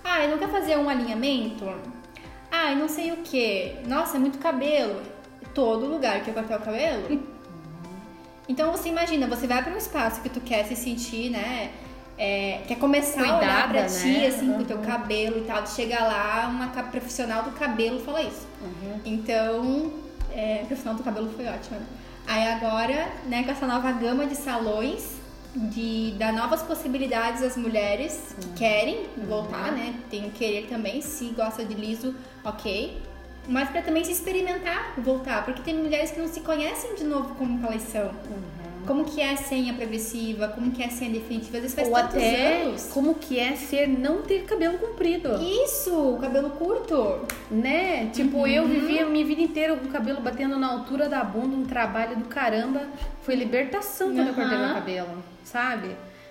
[0.03, 1.71] Ah, não quer fazer um alinhamento?
[2.51, 3.77] Ah, não sei o que.
[3.87, 5.03] Nossa, é muito cabelo.
[5.55, 7.23] Todo lugar que eu cortar o cabelo.
[8.49, 11.71] Então você imagina, você vai para um espaço que tu quer se sentir, né?
[12.19, 14.27] é, quer começar a olhar Cuidada, pra ti, né?
[14.27, 18.23] assim, com o teu cabelo e tal, de chegar lá, uma profissional do cabelo fala
[18.23, 18.47] isso.
[19.05, 19.93] Então,
[20.31, 21.79] é, profissional do cabelo foi ótimo.
[21.79, 21.87] né?
[22.27, 25.21] Aí agora, né, com essa nova gama de salões,
[25.55, 29.95] de dar novas possibilidades às mulheres que querem voltar, né?
[30.09, 33.03] Tem o querer também, se gosta de liso, ok.
[33.49, 37.35] Mas pra também se experimentar voltar, porque tem mulheres que não se conhecem de novo
[37.35, 38.11] como elas são.
[38.87, 41.89] Como que é a senha progressiva, como que é a senha definitiva, às vezes faz
[41.89, 42.89] Ou até anos.
[42.93, 45.29] como que é ser não ter cabelo comprido.
[45.41, 47.21] Isso, cabelo curto.
[47.49, 48.07] Né?
[48.13, 48.47] Tipo, Uhum.
[48.49, 51.65] eu vivi a minha vida inteira com o cabelo batendo na altura da bunda, um
[51.65, 52.83] trabalho do caramba.
[53.23, 55.91] Foi libertação quando eu cortei meu cabelo, sabe?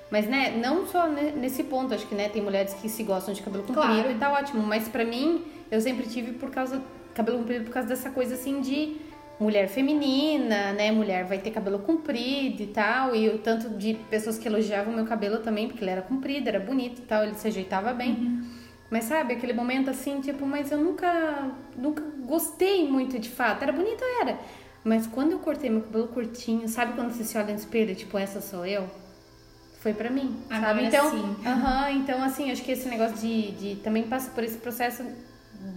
[0.10, 3.34] Mas, né, não só ne- nesse ponto, acho que, né, tem mulheres que se gostam
[3.34, 4.12] de cabelo comprido Claro.
[4.12, 4.62] e tá ótimo.
[4.62, 6.82] Mas pra mim, eu sempre tive por causa,
[7.14, 8.98] cabelo comprido por causa dessa coisa, assim, de
[9.40, 10.92] mulher feminina, né?
[10.92, 13.16] Mulher vai ter cabelo comprido e tal.
[13.16, 16.60] E o tanto de pessoas que elogiavam meu cabelo também, porque ele era comprido, era
[16.60, 18.44] bonito e tal, ele se ajeitava bem.
[18.90, 23.64] Mas sabe, aquele momento assim, tipo, mas eu nunca, nunca gostei muito de fato.
[23.64, 24.38] Era bonito, era.
[24.84, 28.18] Mas quando eu cortei meu cabelo curtinho, sabe quando você se olha no espelho, tipo,
[28.18, 28.90] essa sou eu?
[29.80, 30.86] Foi pra mim, Agora sabe?
[30.86, 31.38] Então, sim.
[31.46, 35.04] aham, então assim, acho que esse negócio de, de também passa por esse processo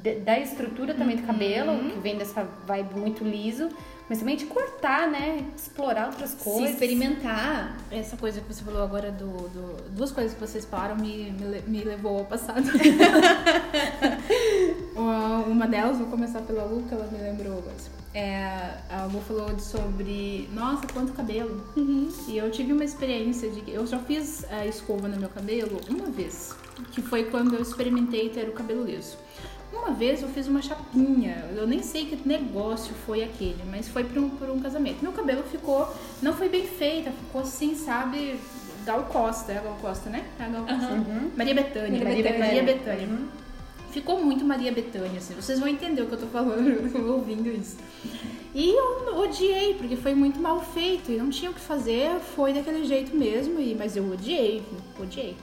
[0.02, 1.90] de- da estrutura também do cabelo, Uhum.
[1.90, 3.68] que vem dessa vibe muito liso,
[4.08, 5.44] mas também de cortar, né?
[5.56, 6.70] Explorar outras Se coisas.
[6.72, 7.76] experimentar.
[7.90, 11.60] Essa coisa que você falou agora do, do- duas coisas que vocês falaram me, me,
[11.66, 12.64] me levou ao passado.
[14.96, 17.62] uma, delas, vou começar pela Lu, que ela me lembrou.
[18.14, 21.64] É, a Lu falou sobre, nossa, quanto cabelo.
[22.28, 25.80] E eu tive uma experiência de que eu já fiz a escova no meu cabelo
[25.88, 26.54] uma vez,
[26.92, 29.16] que foi quando eu experimentei ter o cabelo liso.
[29.74, 34.04] Uma vez eu fiz uma chapinha, eu nem sei que negócio foi aquele, mas foi
[34.04, 35.02] por um, por um casamento.
[35.02, 38.38] Meu cabelo ficou, não foi bem feita, ficou assim, sabe,
[38.84, 40.24] Gal Costa, é a Gal Costa, né?
[40.38, 41.04] É a Gal Costa.
[41.36, 42.04] Maria Bethânia.
[42.04, 42.46] Maria Bethânia.
[42.46, 43.08] Maria Bethânia.
[43.90, 45.34] Ficou muito Maria Bethânia, assim.
[45.34, 47.76] Vocês vão entender o que eu tô falando ouvindo isso.
[48.54, 52.52] E eu odiei, porque foi muito mal feito e não tinha o que fazer, foi
[52.52, 54.62] daquele jeito mesmo, e, mas eu odiei,
[55.00, 55.36] odiei.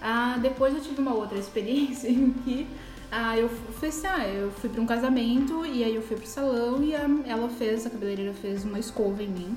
[0.00, 2.66] Ah, depois eu tive uma outra experiência em que
[3.12, 6.26] ah, eu fui assim, ah, eu fui para um casamento e aí eu fui pro
[6.26, 9.56] salão e a- ela fez, a cabeleireira fez uma escova em mim.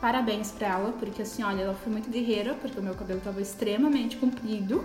[0.00, 3.40] Parabéns pra ela, porque assim, olha, ela foi muito guerreira, porque o meu cabelo tava
[3.42, 4.84] extremamente comprido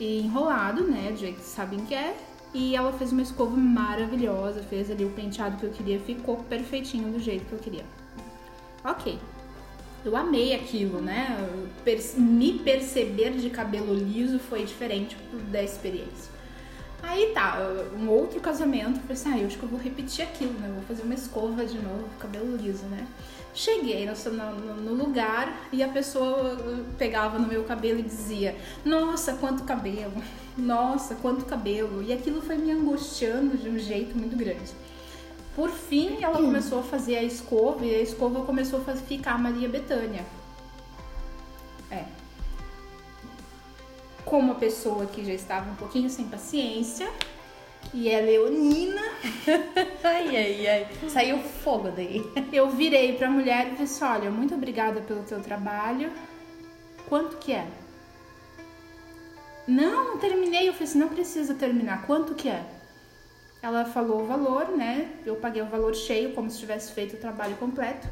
[0.00, 2.16] e enrolado, né, do jeito que sabem que é.
[2.52, 7.12] E ela fez uma escova maravilhosa, fez ali o penteado que eu queria, ficou perfeitinho
[7.12, 7.84] do jeito que eu queria.
[8.84, 9.18] Ok.
[10.04, 11.36] Eu amei aquilo, né?
[11.84, 15.16] Per- me perceber de cabelo liso foi diferente
[15.50, 16.33] da experiência.
[17.06, 17.58] Aí tá,
[17.98, 20.68] um outro casamento, eu falei assim, ah, eu acho que eu vou repetir aquilo, né?
[20.68, 23.06] Eu vou fazer uma escova de novo, cabelo liso, né?
[23.54, 28.56] Cheguei no, no- no lugar e a pessoa uh, pegava no meu cabelo e dizia,
[28.84, 30.14] nossa, quanto cabelo,
[30.58, 32.02] nossa, quanto cabelo.
[32.02, 34.72] E aquilo foi me angustiando de um jeito muito grande.
[35.54, 39.68] Por fim, ela começou a fazer a escova e a escova começou a ficar Maria
[39.68, 40.24] Bethânia.
[41.92, 42.04] É.
[44.24, 47.08] Como uma pessoa que já estava um pouquinho sem paciência
[47.92, 49.02] e é leonina,
[50.02, 50.88] Ai, ai, ai.
[51.08, 52.22] Saiu fogo daí.
[52.52, 56.12] eu virei pra mulher e disse: Olha, muito obrigada pelo teu trabalho.
[57.08, 57.66] Quanto que é?
[59.66, 60.68] Não, terminei.
[60.68, 62.06] Eu falei assim: Não precisa terminar.
[62.06, 62.64] Quanto que é?
[63.62, 65.10] Ela falou o valor, né?
[65.24, 68.06] Eu paguei o valor cheio, como se tivesse feito o trabalho completo.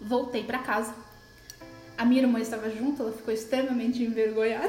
[0.00, 0.92] Voltei pra casa.
[1.98, 4.68] A minha irmã estava junto, ela ficou extremamente envergonhada.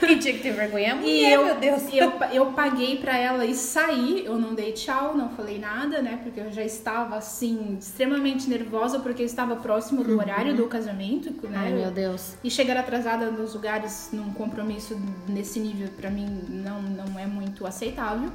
[0.00, 0.94] Quem tinha que ter vergonha?
[0.96, 1.82] Mulher, E eu, meu Deus.
[1.92, 4.24] Eu, eu paguei pra ela e saí.
[4.26, 6.20] Eu não dei tchau, não falei nada, né?
[6.22, 11.30] Porque eu já estava, assim, extremamente nervosa, porque eu estava próximo do horário do casamento,
[11.48, 11.56] né?
[11.58, 12.34] Ai, meu Deus.
[12.44, 17.66] E chegar atrasada nos lugares num compromisso nesse nível, pra mim, não, não é muito
[17.66, 18.30] aceitável.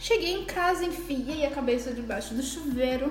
[0.00, 3.10] Cheguei em casa, enfiei a cabeça debaixo do chuveiro.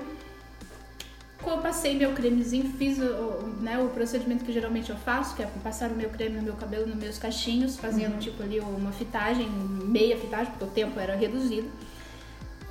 [1.62, 5.90] Passei meu cremezinho, fiz o, né, o procedimento que geralmente eu faço, que é passar
[5.90, 10.16] o meu creme no meu cabelo, nos meus cachinhos, fazendo tipo ali uma fitagem, meia
[10.16, 11.68] fitagem, porque o tempo era reduzido.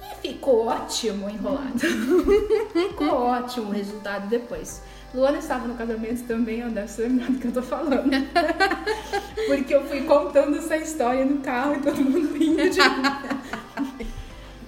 [0.01, 1.79] E Ficou ótimo enrolado.
[2.71, 4.81] Ficou ótimo o resultado depois.
[5.13, 8.09] Luana estava no casamento também, ó, deve ser lembrado do que eu tô falando.
[9.47, 14.07] Porque eu fui contando essa história no carro e todo mundo rindo de mim.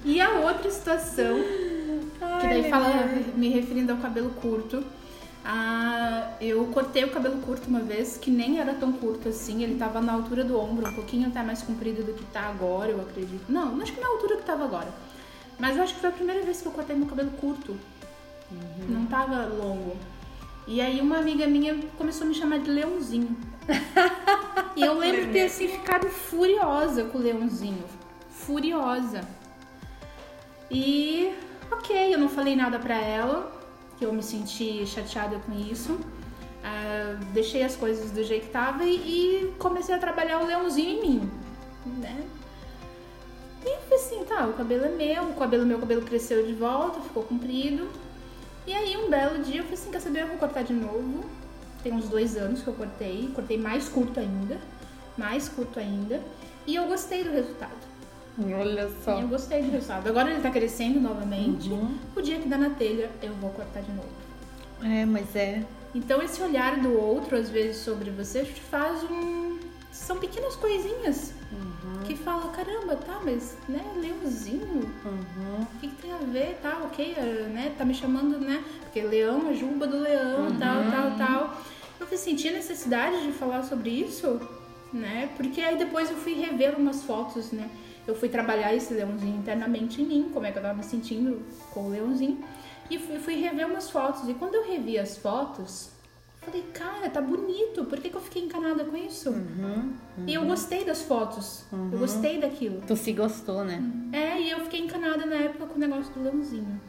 [0.07, 1.35] E a outra situação,
[2.47, 2.89] que daí fala,
[3.35, 4.83] me referindo ao cabelo curto.
[5.47, 9.75] Ah, eu cortei o cabelo curto uma vez, que nem era tão curto assim, ele
[9.75, 12.99] tava na altura do ombro, um pouquinho até mais comprido do que tá agora, eu
[12.99, 13.43] acredito.
[13.47, 14.87] Não, acho que na altura que tava agora.
[15.59, 17.77] Mas eu acho que foi a primeira vez que eu cortei meu cabelo curto.
[18.51, 18.85] Uhum.
[18.89, 19.95] Não tava longo.
[20.67, 23.37] E aí uma amiga minha começou a me chamar de Leãozinho.
[24.75, 27.85] e eu lembro de ter assim ficado furiosa com o Leãozinho.
[28.31, 29.21] Furiosa.
[30.71, 31.33] E
[31.71, 33.51] ok, eu não falei nada pra ela,
[33.97, 35.93] que eu me senti chateada com isso.
[35.93, 40.97] Uh, deixei as coisas do jeito que tava e, e, comecei a trabalhar o leãozinho
[40.97, 41.31] em mim,
[41.85, 42.25] né?
[43.63, 47.01] E falei assim, tá, o cabelo é meu, o cabelo meu cabelo cresceu de volta,
[47.01, 47.87] ficou comprido.
[48.65, 51.23] E aí um belo dia eu falei assim, quer saber, eu vou cortar de novo.
[51.83, 54.59] Tem uns dois anos que eu cortei, cortei mais curto ainda,
[55.15, 56.19] mais curto ainda.
[56.65, 57.94] E eu gostei do resultado.
[58.37, 59.17] Olha só.
[59.19, 60.07] E eu gostei do resultado.
[60.07, 61.69] Agora ele tá crescendo novamente.
[61.69, 61.97] Uhum.
[62.15, 64.09] O dia que dá na telha, eu vou cortar de novo.
[64.83, 65.63] É, mas é.
[65.93, 69.57] Então esse olhar do outro, às vezes, sobre você, te faz um.
[69.91, 72.03] São pequenas coisinhas uhum.
[72.03, 74.91] que fala, caramba, tá, mas, né, leãozinho?
[75.05, 75.61] Uhum.
[75.61, 79.01] O que, que, tem a ver, tá, ok, eh, né, tá me chamando, né, porque
[79.01, 80.59] leão, a juba do leão, uhum.
[80.59, 81.61] tal, tal, tal.
[81.99, 84.39] Eu senti necessidade de falar sobre isso,
[84.91, 87.69] né, porque aí depois eu fui rever umas fotos, né,
[88.07, 91.41] eu fui trabalhar esse leãozinho internamente em mim, como é que eu tava me sentindo
[91.73, 92.43] com o leãozinho.
[92.89, 94.29] E fui, fui rever umas fotos.
[94.29, 95.89] E quando eu revi as fotos,
[96.41, 97.85] falei, cara, tá bonito.
[97.85, 99.31] Por que, que eu fiquei encanada com isso?
[99.31, 100.25] Uhum, uhum.
[100.27, 101.63] E eu gostei das fotos.
[101.71, 101.89] Uhum.
[101.91, 102.81] Eu gostei daquilo.
[102.85, 103.81] Tu se gostou, né?
[104.13, 106.79] É, e eu fiquei encanada na época com o negócio do leãozinho.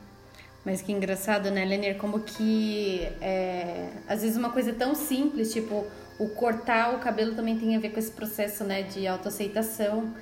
[0.65, 1.97] Mas que engraçado, né, Lenir?
[1.97, 5.87] Como que é, às vezes uma coisa tão simples, tipo
[6.19, 10.13] o cortar o cabelo também tem a ver com esse processo, né, de autoaceitação.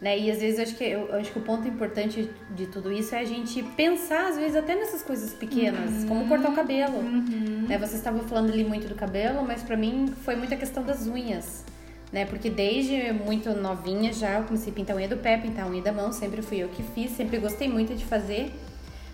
[0.00, 0.16] Né?
[0.16, 3.14] E às vezes eu acho que eu, acho que o ponto importante de tudo isso
[3.14, 6.08] é a gente pensar, às vezes, até nessas coisas pequenas, uhum.
[6.08, 6.98] como cortar o cabelo.
[6.98, 7.66] Uhum.
[7.68, 7.76] Né?
[7.78, 11.64] Você estava falando ali muito do cabelo, mas para mim foi muita questão das unhas.
[12.12, 12.24] Né?
[12.24, 15.68] Porque desde muito novinha já eu comecei a pintar a unha do pé, pintar a
[15.68, 18.52] unha da mão, sempre fui eu que fiz, sempre gostei muito de fazer.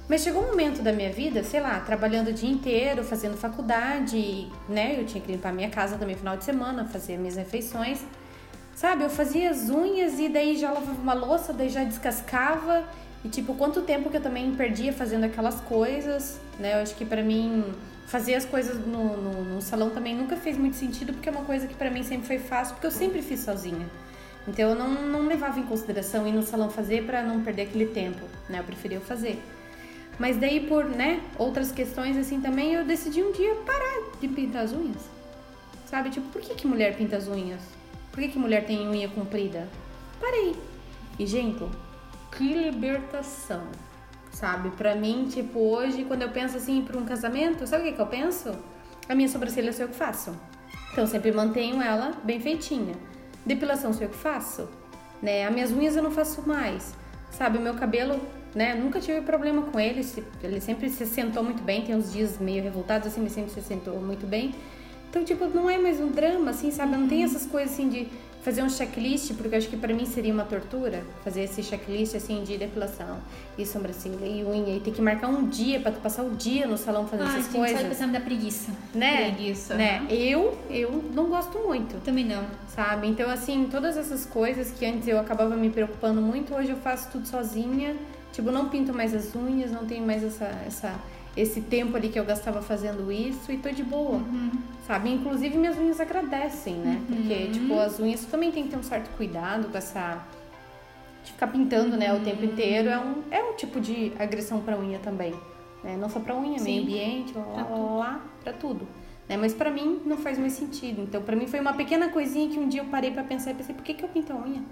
[0.06, 4.48] Mas chegou um momento da minha vida, sei lá, trabalhando o dia inteiro, fazendo faculdade,
[4.68, 5.00] né?
[5.00, 8.04] Eu tinha que limpar minha casa também final de semana, fazer minhas refeições.
[8.74, 12.84] Sabe, eu fazia as unhas e daí já lavava uma louça, daí já descascava.
[13.24, 16.74] E tipo, quanto tempo que eu também perdia fazendo aquelas coisas, né?
[16.74, 17.72] Eu acho que para mim
[18.06, 21.44] fazer as coisas no, no, no, salão também nunca fez muito sentido, porque é uma
[21.44, 23.88] coisa que para mim sempre foi fácil, porque eu sempre fiz sozinha.
[24.46, 27.86] Então eu não, não levava em consideração ir no salão fazer para não perder aquele
[27.86, 28.58] tempo, né?
[28.58, 29.42] Eu preferia fazer.
[30.18, 34.64] Mas daí por, né, outras questões assim também, eu decidi um dia parar de pintar
[34.64, 35.08] as unhas.
[35.86, 36.10] Sabe?
[36.10, 37.62] Tipo, por que que mulher pinta as unhas?
[38.14, 39.68] Por que, que mulher tem unha comprida?
[40.20, 40.54] Parei.
[41.18, 41.64] E, gente,
[42.30, 43.66] que libertação.
[44.30, 44.70] Sabe?
[44.70, 48.00] Pra mim, tipo, hoje, quando eu penso assim pra um casamento, sabe o que, que
[48.00, 48.56] eu penso?
[49.08, 50.32] A minha sobrancelha sou eu que faço.
[50.92, 52.94] Então, sempre mantenho ela bem feitinha.
[53.44, 54.68] Depilação sou eu que faço.
[55.20, 55.44] Né?
[55.44, 56.94] As minhas unhas eu não faço mais.
[57.32, 57.58] Sabe?
[57.58, 58.20] O meu cabelo,
[58.54, 58.76] né?
[58.76, 60.06] Nunca tive problema com ele.
[60.40, 61.82] Ele sempre se sentou muito bem.
[61.82, 64.54] Tem uns dias meio revoltados assim, mas sempre se sentou muito bem.
[65.14, 66.96] Então, tipo, não é mais um drama, assim, sabe?
[66.96, 68.08] Não tem essas coisas assim de
[68.42, 72.16] fazer um checklist, porque eu acho que para mim seria uma tortura fazer esse checklist
[72.16, 73.18] assim de depilação
[73.56, 76.76] e sobrancelha e unha e ter que marcar um dia para passar o dia no
[76.76, 77.76] salão fazendo Ai, essas gente, coisas.
[77.76, 78.72] Sabe pensando da preguiça.
[78.92, 79.30] Né?
[79.30, 79.74] Preguiça.
[79.76, 80.04] Né?
[80.10, 82.02] Eu, eu não gosto muito.
[82.02, 82.44] Também não.
[82.74, 83.06] Sabe?
[83.06, 87.08] Então assim, todas essas coisas que antes eu acabava me preocupando muito, hoje eu faço
[87.12, 87.94] tudo sozinha.
[88.32, 91.00] Tipo, não pinto mais as unhas, não tenho mais essa essa
[91.36, 94.52] esse tempo ali que eu gastava fazendo isso e tô de boa, uhum.
[94.86, 95.10] sabe?
[95.10, 97.00] Inclusive minhas unhas agradecem, né?
[97.08, 97.16] Uhum.
[97.16, 100.24] Porque, tipo, as unhas também tem que ter um certo cuidado com essa...
[101.24, 101.98] De ficar pintando, uhum.
[101.98, 105.34] né, o tempo inteiro é um, é um tipo de agressão pra unha também,
[105.82, 105.96] né?
[105.96, 106.64] Não só pra unha, Sim.
[106.64, 108.86] meio ambiente, lá, lá, lá, lá, pra tudo.
[109.26, 109.38] Né?
[109.38, 111.00] Mas pra mim não faz mais sentido.
[111.00, 113.54] Então, pra mim foi uma pequena coisinha que um dia eu parei pra pensar e
[113.54, 114.62] pensei, por que que eu pinto a unha?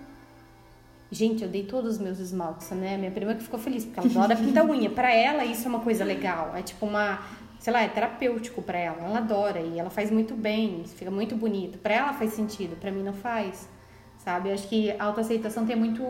[1.13, 2.97] Gente, eu dei todos os meus esmaltes, né?
[2.97, 4.89] Minha prima que ficou feliz, porque ela adora pintar unha.
[4.89, 6.57] Pra ela, isso é uma coisa legal.
[6.57, 7.21] É tipo uma,
[7.61, 8.97] sei lá, é terapêutico pra ela.
[8.99, 11.77] Ela adora e ela faz muito bem, fica muito bonito.
[11.77, 13.69] Pra ela faz sentido, pra mim não faz.
[14.25, 14.49] Sabe?
[14.49, 16.03] Eu acho que a autoaceitação tem muito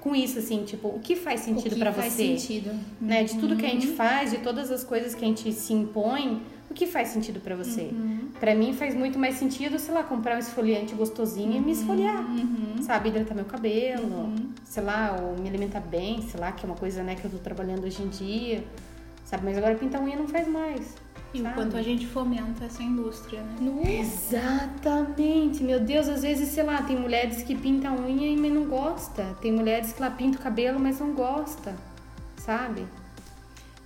[0.00, 2.00] com isso, assim, tipo, o que faz sentido para você?
[2.02, 2.70] faz sentido.
[3.00, 3.24] Né?
[3.24, 3.96] De tudo que a gente uhum.
[3.96, 6.40] faz, de todas as coisas que a gente se impõe,
[6.70, 7.90] o que faz sentido para você?
[7.92, 8.30] Uhum.
[8.40, 11.56] Para mim faz muito mais sentido, sei lá, comprar um esfoliante gostosinho uhum.
[11.56, 12.82] e me esfoliar, uhum.
[12.82, 13.08] sabe?
[13.08, 14.50] Hidratar meu cabelo, uhum.
[14.64, 17.30] sei lá, ou me alimentar bem, sei lá, que é uma coisa, né, que eu
[17.30, 18.64] tô trabalhando hoje em dia,
[19.24, 19.44] sabe?
[19.44, 20.94] Mas agora pintar unha não faz mais.
[21.34, 24.00] E o quanto a gente fomenta essa indústria, né?
[24.00, 29.36] Exatamente, meu Deus, às vezes, sei lá, tem mulheres que pintam unha e não gosta.
[29.40, 31.74] Tem mulheres que lá pintam o cabelo, mas não gosta,
[32.38, 32.86] sabe?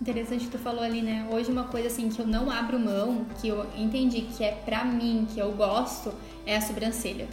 [0.00, 1.28] Interessante que tu falou ali, né?
[1.30, 4.82] Hoje uma coisa assim que eu não abro mão, que eu entendi que é pra
[4.84, 6.12] mim, que eu gosto,
[6.46, 7.28] é a sobrancelha.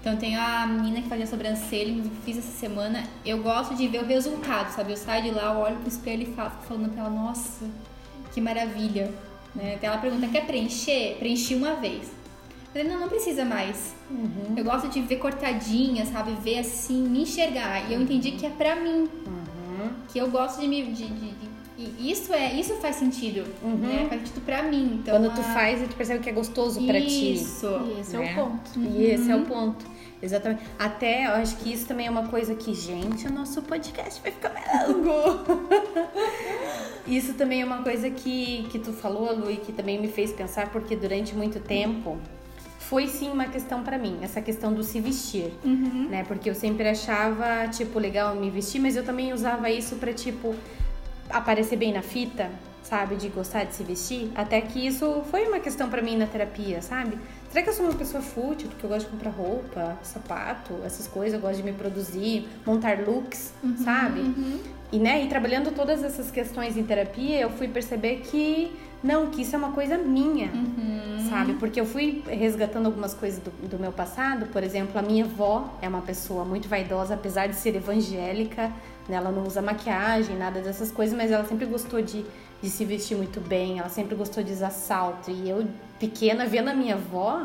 [0.00, 3.02] Então tem a menina que fazia sobrancelha, fiz essa semana.
[3.24, 4.92] Eu gosto de ver o resultado, sabe?
[4.92, 7.64] Eu saio de lá, olho pro espelho e falo, falando pra ela, nossa,
[8.32, 9.12] que maravilha.
[9.54, 9.74] Né?
[9.74, 11.16] Até ela pergunta, quer preencher?
[11.18, 12.02] Preenchi uma vez.
[12.06, 13.94] Eu falei, não, não precisa mais.
[14.10, 14.54] Uhum.
[14.56, 16.32] Eu gosto de ver cortadinha, sabe?
[16.42, 17.88] Ver assim, me enxergar.
[17.90, 19.08] E eu entendi que é pra mim.
[19.26, 19.90] Uhum.
[20.12, 20.82] Que eu gosto de me.
[20.84, 24.06] De, de- de- e isso é, isso faz sentido, né?
[24.08, 25.00] Faz sentido pra mim.
[25.02, 27.34] Então, Quando tu a- faz, tu percebe que é gostoso pra ti.
[27.34, 27.66] Isso.
[27.96, 28.32] E esse é né?
[28.32, 28.80] o ponto.
[28.80, 29.84] E esse é o ponto.
[30.22, 30.62] Exatamente.
[30.78, 34.30] Até eu acho que isso também é uma coisa que, gente, o nosso podcast vai
[34.32, 35.68] ficar mais longo.
[37.06, 40.32] isso também é uma coisa que, que tu falou, Lu, e que também me fez
[40.32, 42.16] pensar, porque durante muito tempo
[42.78, 46.22] foi sim uma questão pra mim, essa questão do se vestir, né?
[46.28, 50.54] Porque eu sempre achava, tipo, legal me vestir, mas eu também usava isso pra, tipo,
[51.30, 52.50] aparecer bem na fita,
[52.82, 53.16] sabe?
[53.16, 54.30] De gostar de se vestir.
[54.34, 57.18] Até que isso foi uma questão pra mim na terapia, sabe?
[57.50, 58.68] Será que eu sou uma pessoa fútil?
[58.68, 62.98] Porque eu gosto de comprar roupa, sapato, essas coisas, eu gosto de me produzir, montar
[63.06, 63.52] looks,
[63.84, 64.20] sabe?
[64.92, 68.72] E, né, e trabalhando todas essas questões em terapia, eu fui perceber que
[69.02, 70.50] não, que isso é uma coisa minha,
[71.28, 71.54] sabe?
[71.54, 74.46] Porque eu fui resgatando algumas coisas do, do meu passado.
[74.46, 78.72] Por exemplo, a minha avó é uma pessoa muito vaidosa, apesar de ser evangélica,
[79.08, 79.16] né?
[79.16, 82.24] Ela não usa maquiagem, nada dessas coisas, mas ela sempre gostou de,
[82.62, 85.30] de se vestir muito bem, ela sempre gostou de usar salto.
[85.30, 85.66] E eu,
[85.98, 87.44] pequena, vendo a minha avó,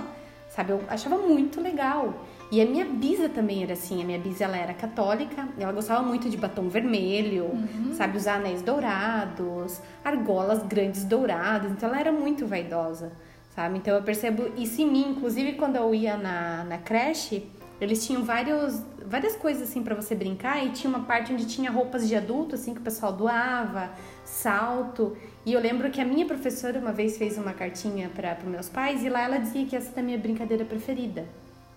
[0.50, 2.14] sabe, eu achava muito legal.
[2.52, 6.02] E a minha bisa também era assim, a minha bisa ela era católica, ela gostava
[6.02, 7.52] muito de batom vermelho,
[7.94, 13.12] sabe, usar anéis dourados, argolas grandes douradas, então ela era muito vaidosa,
[13.56, 13.78] sabe?
[13.78, 17.48] Então eu percebo isso em mim, inclusive quando eu ia na, na creche,
[17.80, 21.72] eles tinham vários, várias coisas assim para você brincar e tinha uma parte onde tinha
[21.72, 23.92] roupas de adulto assim que o pessoal doava,
[24.24, 25.18] salto.
[25.46, 28.70] E eu lembro que a minha professora uma vez fez uma cartinha para os meus
[28.70, 31.26] pais e lá ela dizia que essa era a minha brincadeira preferida.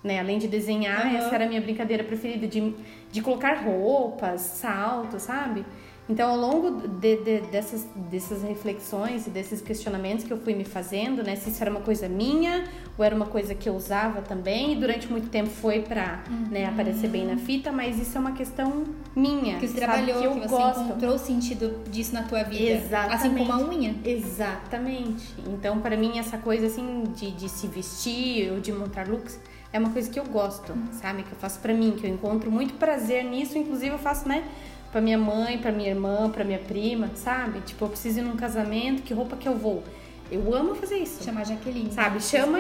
[0.05, 0.21] Né?
[0.21, 1.17] Além de desenhar, Aham.
[1.17, 2.75] essa era a minha brincadeira preferida de,
[3.11, 5.65] de colocar roupas, saltos, sabe?
[6.09, 10.65] Então, ao longo de- de- dessas, dessas reflexões e desses questionamentos que eu fui me
[10.65, 11.37] fazendo, né?
[11.37, 12.65] Se isso era uma coisa minha
[12.99, 16.67] ou era uma coisa que eu usava também, e durante muito tempo foi pra né,
[16.67, 18.83] aparecer bem na fita, mas isso é uma questão
[19.15, 19.59] minha.
[19.59, 19.93] Que você sabe?
[20.05, 20.81] trabalhou, que eu que, você gosto.
[20.83, 22.73] encontrou o sentido disso na tua vida.
[22.85, 23.15] Exatamente.
[23.15, 23.95] Assim como a unha.
[24.05, 25.35] Exatamente.
[25.47, 29.39] Então, para mim, essa coisa assim de, de se vestir ou de montar looks
[29.73, 31.23] é uma coisa que eu gosto, sabe?
[31.23, 33.57] Que eu faço pra mim, que eu encontro muito prazer nisso.
[33.57, 34.45] Inclusive, eu faço, né?
[34.93, 37.61] Pra minha mãe, pra minha irmã, pra minha prima, sabe?
[37.63, 39.83] Tipo, eu preciso ir num casamento, que roupa que eu vou?
[40.31, 41.25] Eu amo fazer isso.
[41.25, 41.91] Chamar Jaqueline.
[41.93, 42.23] Sabe?
[42.23, 42.59] Chama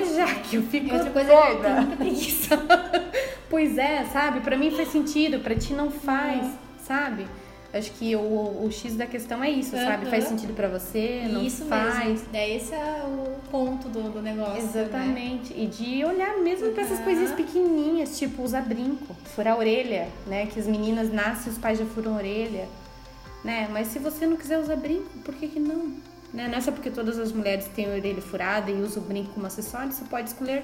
[0.49, 1.63] que eu fico E outra coisa é toda.
[1.63, 2.57] ter muita preguiça.
[3.49, 4.41] Pois é, sabe?
[4.41, 6.47] Pra mim faz sentido, pra ti não faz,
[6.87, 7.27] sabe?
[7.73, 10.03] Acho que o, o X da questão é isso, sabe?
[10.03, 10.11] Aham.
[10.11, 12.07] Faz sentido pra você, não Isso faz.
[12.07, 12.27] mesmo.
[12.31, 14.53] Daí esse é o ponto do, do negócio.
[14.63, 14.69] Né?
[14.83, 15.55] Exatamente.
[15.55, 17.05] E de olhar mesmo pra essas Uhum.
[17.05, 20.45] coisinhas pequenininhas, tipo usar brinco, furar a orelha, né?
[20.47, 22.69] Que as meninas nascem e os pais já furam a orelha,
[23.43, 23.67] né?
[23.73, 25.95] Mas se você não quiser usar brinco, por que que não?
[26.33, 26.49] Né?
[26.49, 29.33] Não é só porque todas as mulheres têm a orelha furada e usam o brinco
[29.33, 30.63] como acessório, você pode escolher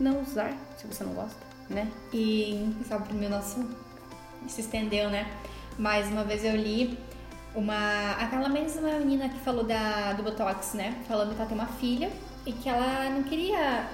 [0.00, 1.38] não usar, se você não gosta,
[1.70, 1.86] né?
[2.12, 3.64] E sabe, meu nosso
[4.48, 5.26] se estendeu, né?
[5.78, 6.98] Mais uma vez eu li
[7.54, 8.12] uma.
[8.18, 10.96] Aquela mesma menina que falou da, do Botox, né?
[11.06, 12.10] Falando que ela tem uma filha
[12.44, 13.88] e que ela não queria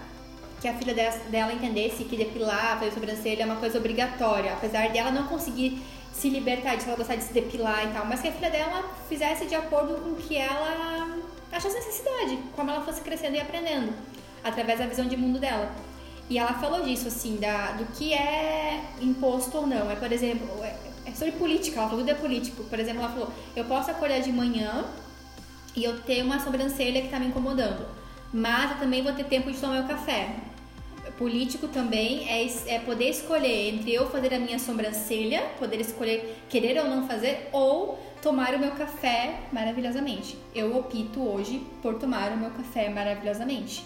[0.61, 4.55] que a filha dela, entendesse que depilar, fazer sobrancelha é uma coisa obrigatória.
[4.55, 8.23] Apesar dela não conseguir se libertar disso, ela gostar de se depilar e tal, mas
[8.23, 11.19] que a filha dela fizesse de acordo com o que ela
[11.53, 13.93] achasse necessidade, como ela fosse crescendo e aprendendo,
[14.43, 15.71] através da visão de mundo dela.
[16.31, 19.91] E ela falou disso, assim, da, do que é imposto ou não.
[19.91, 20.49] É, por exemplo,
[21.05, 22.65] é, sobre política, ela falou tudo é político.
[22.65, 24.85] Por exemplo, ela falou, eu posso acordar de manhã
[25.77, 27.87] e eu ter uma sobrancelha que tá me incomodando.
[28.33, 30.37] Mas eu também vou ter tempo de tomar meu café.
[31.19, 36.81] Político também é, é poder escolher entre eu fazer a minha sobrancelha, poder escolher querer
[36.81, 40.37] ou não fazer, ou tomar o meu café maravilhosamente.
[40.55, 43.85] Eu opto hoje por tomar o meu café maravilhosamente.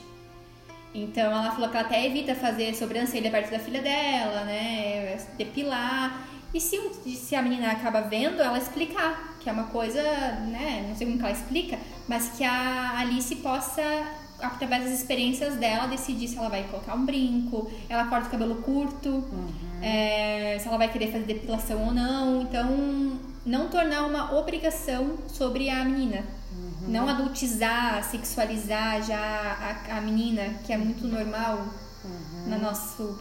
[0.94, 5.18] Então ela falou que ela até evita fazer sobrancelha perto da filha dela, né?
[5.36, 6.26] Depilar.
[6.54, 6.78] E se,
[7.14, 10.86] se a menina acaba vendo, ela explicar, que é uma coisa, né?
[10.88, 11.78] Não sei como que ela explica,
[12.08, 13.82] mas que a Alice possa
[14.40, 18.54] através das experiências dela, decidir se ela vai colocar um brinco, ela corta o cabelo
[18.62, 19.48] curto, Uhum.
[19.82, 22.42] é, se ela vai querer fazer depilação ou não.
[22.42, 26.24] Então, não tornar uma obrigação sobre a menina.
[26.52, 26.88] Uhum.
[26.88, 29.18] Não adultizar, sexualizar já
[29.90, 31.66] a, a menina, que é muito normal
[32.04, 32.48] Uhum.
[32.48, 33.18] na nosso,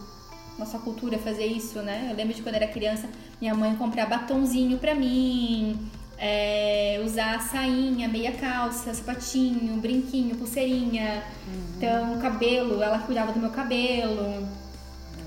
[0.58, 2.08] nossa cultura fazer isso, né?
[2.10, 3.08] Eu lembro de quando era criança,
[3.40, 5.78] minha mãe comprar batonzinho pra mim,
[6.18, 11.22] é, usar sainha, meia calça, sapatinho, brinquinho, pulseirinha.
[11.76, 14.48] Então, cabelo, ela cuidava do meu cabelo.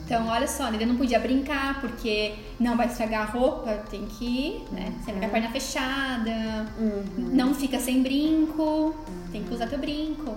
[0.06, 4.62] Então, olha só, ele não podia brincar porque não vai estragar a roupa, tem que,
[4.70, 4.94] né?
[5.06, 7.04] Sempre com a perna fechada, Uhum.
[7.32, 8.94] não fica sem brinco,
[9.32, 10.36] tem que usar teu brinco.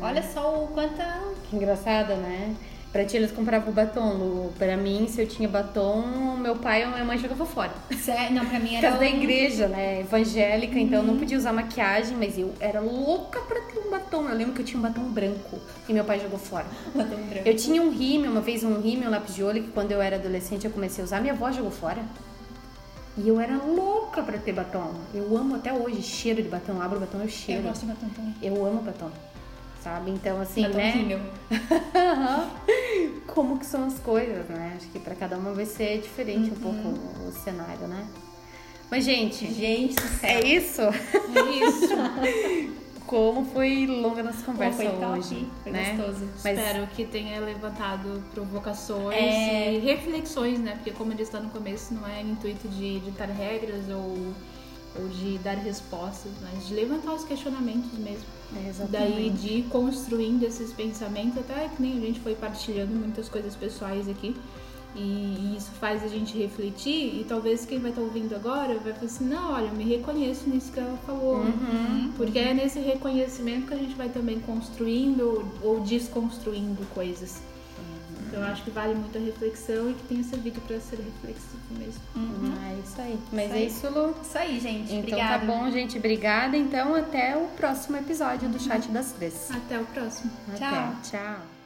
[0.00, 1.20] Olha só o quanta
[1.50, 2.54] Que engraçado, né?
[2.92, 4.14] Pra ti eles compravam batom.
[4.14, 4.52] Lu.
[4.58, 7.70] Pra mim, se eu tinha batom, meu pai ou minha mãe jogava fora.
[7.96, 8.88] Sé- Não, pra mim Por era.
[8.90, 10.00] causa da um- igreja, né?
[10.00, 14.28] Evangélica, então não podia usar maquiagem, mas eu era louca pra ter um batom.
[14.28, 15.56] Eu lembro que eu tinha um batom branco
[15.88, 16.66] e meu pai jogou fora.
[16.92, 17.48] batom branco.
[17.48, 20.02] Eu tinha um rímel, uma vez um rímel, um lápis de olho, que quando eu
[20.02, 22.02] era adolescente eu comecei a usar, minha avó jogou fora.
[23.16, 24.94] E eu era louca pra ter batom.
[25.14, 26.80] Eu amo até hoje, cheiro de batom.
[26.82, 27.62] Abro o batom, eu Eu cheiro.
[27.62, 28.34] gosto de batom também.
[28.42, 29.10] Eu amo batom.
[29.82, 30.10] Sabe?
[30.10, 31.20] Então, assim, batom né?
[33.34, 34.74] Como que são as coisas, né?
[34.76, 36.82] Acho que pra cada uma vai ser diferente um Uhum.
[36.82, 38.06] pouco o cenário, né?
[38.90, 40.82] Mas, gente, Gente é isso?
[40.82, 41.94] É isso.
[43.06, 45.94] Como foi longa nossa Pô, conversa foi top, hoje, foi né?
[45.96, 46.28] gostoso.
[46.44, 49.74] Mas- Espero que tenha levantado provocações É.
[49.74, 50.72] e reflexões, né?
[50.76, 54.32] Porque como ele está no começo, não é intuito de ditar regras ou,
[54.98, 58.24] ou de dar respostas, mas de levantar os questionamentos mesmo.
[58.56, 58.86] É.
[58.88, 63.54] Daí de ir construindo esses pensamentos, até que nem a gente foi partilhando muitas coisas
[63.54, 64.34] pessoais aqui.
[64.96, 69.06] E isso faz a gente refletir e talvez quem vai estar ouvindo agora vai falar
[69.06, 71.36] assim, não, olha, eu me reconheço nisso que ela falou.
[71.36, 72.12] Uhum.
[72.16, 77.40] Porque é nesse reconhecimento que a gente vai também construindo ou desconstruindo coisas.
[78.30, 81.58] Então eu acho que vale muito a reflexão e que tenha servido para ser reflexivo
[81.72, 82.00] mesmo.
[82.14, 82.54] Uhum.
[82.64, 83.18] É isso aí.
[83.32, 83.66] Mas Isso é aí.
[83.66, 84.14] isso, Lu.
[84.22, 84.84] Isso aí, gente.
[84.94, 85.46] Então Obrigada.
[85.46, 85.98] tá bom, gente.
[85.98, 86.56] Obrigada.
[86.56, 89.50] Então até o próximo episódio do Chat das Três.
[89.50, 90.30] Até o próximo.
[90.48, 90.58] Até.
[90.58, 90.94] Tchau.
[91.02, 91.59] Tchau.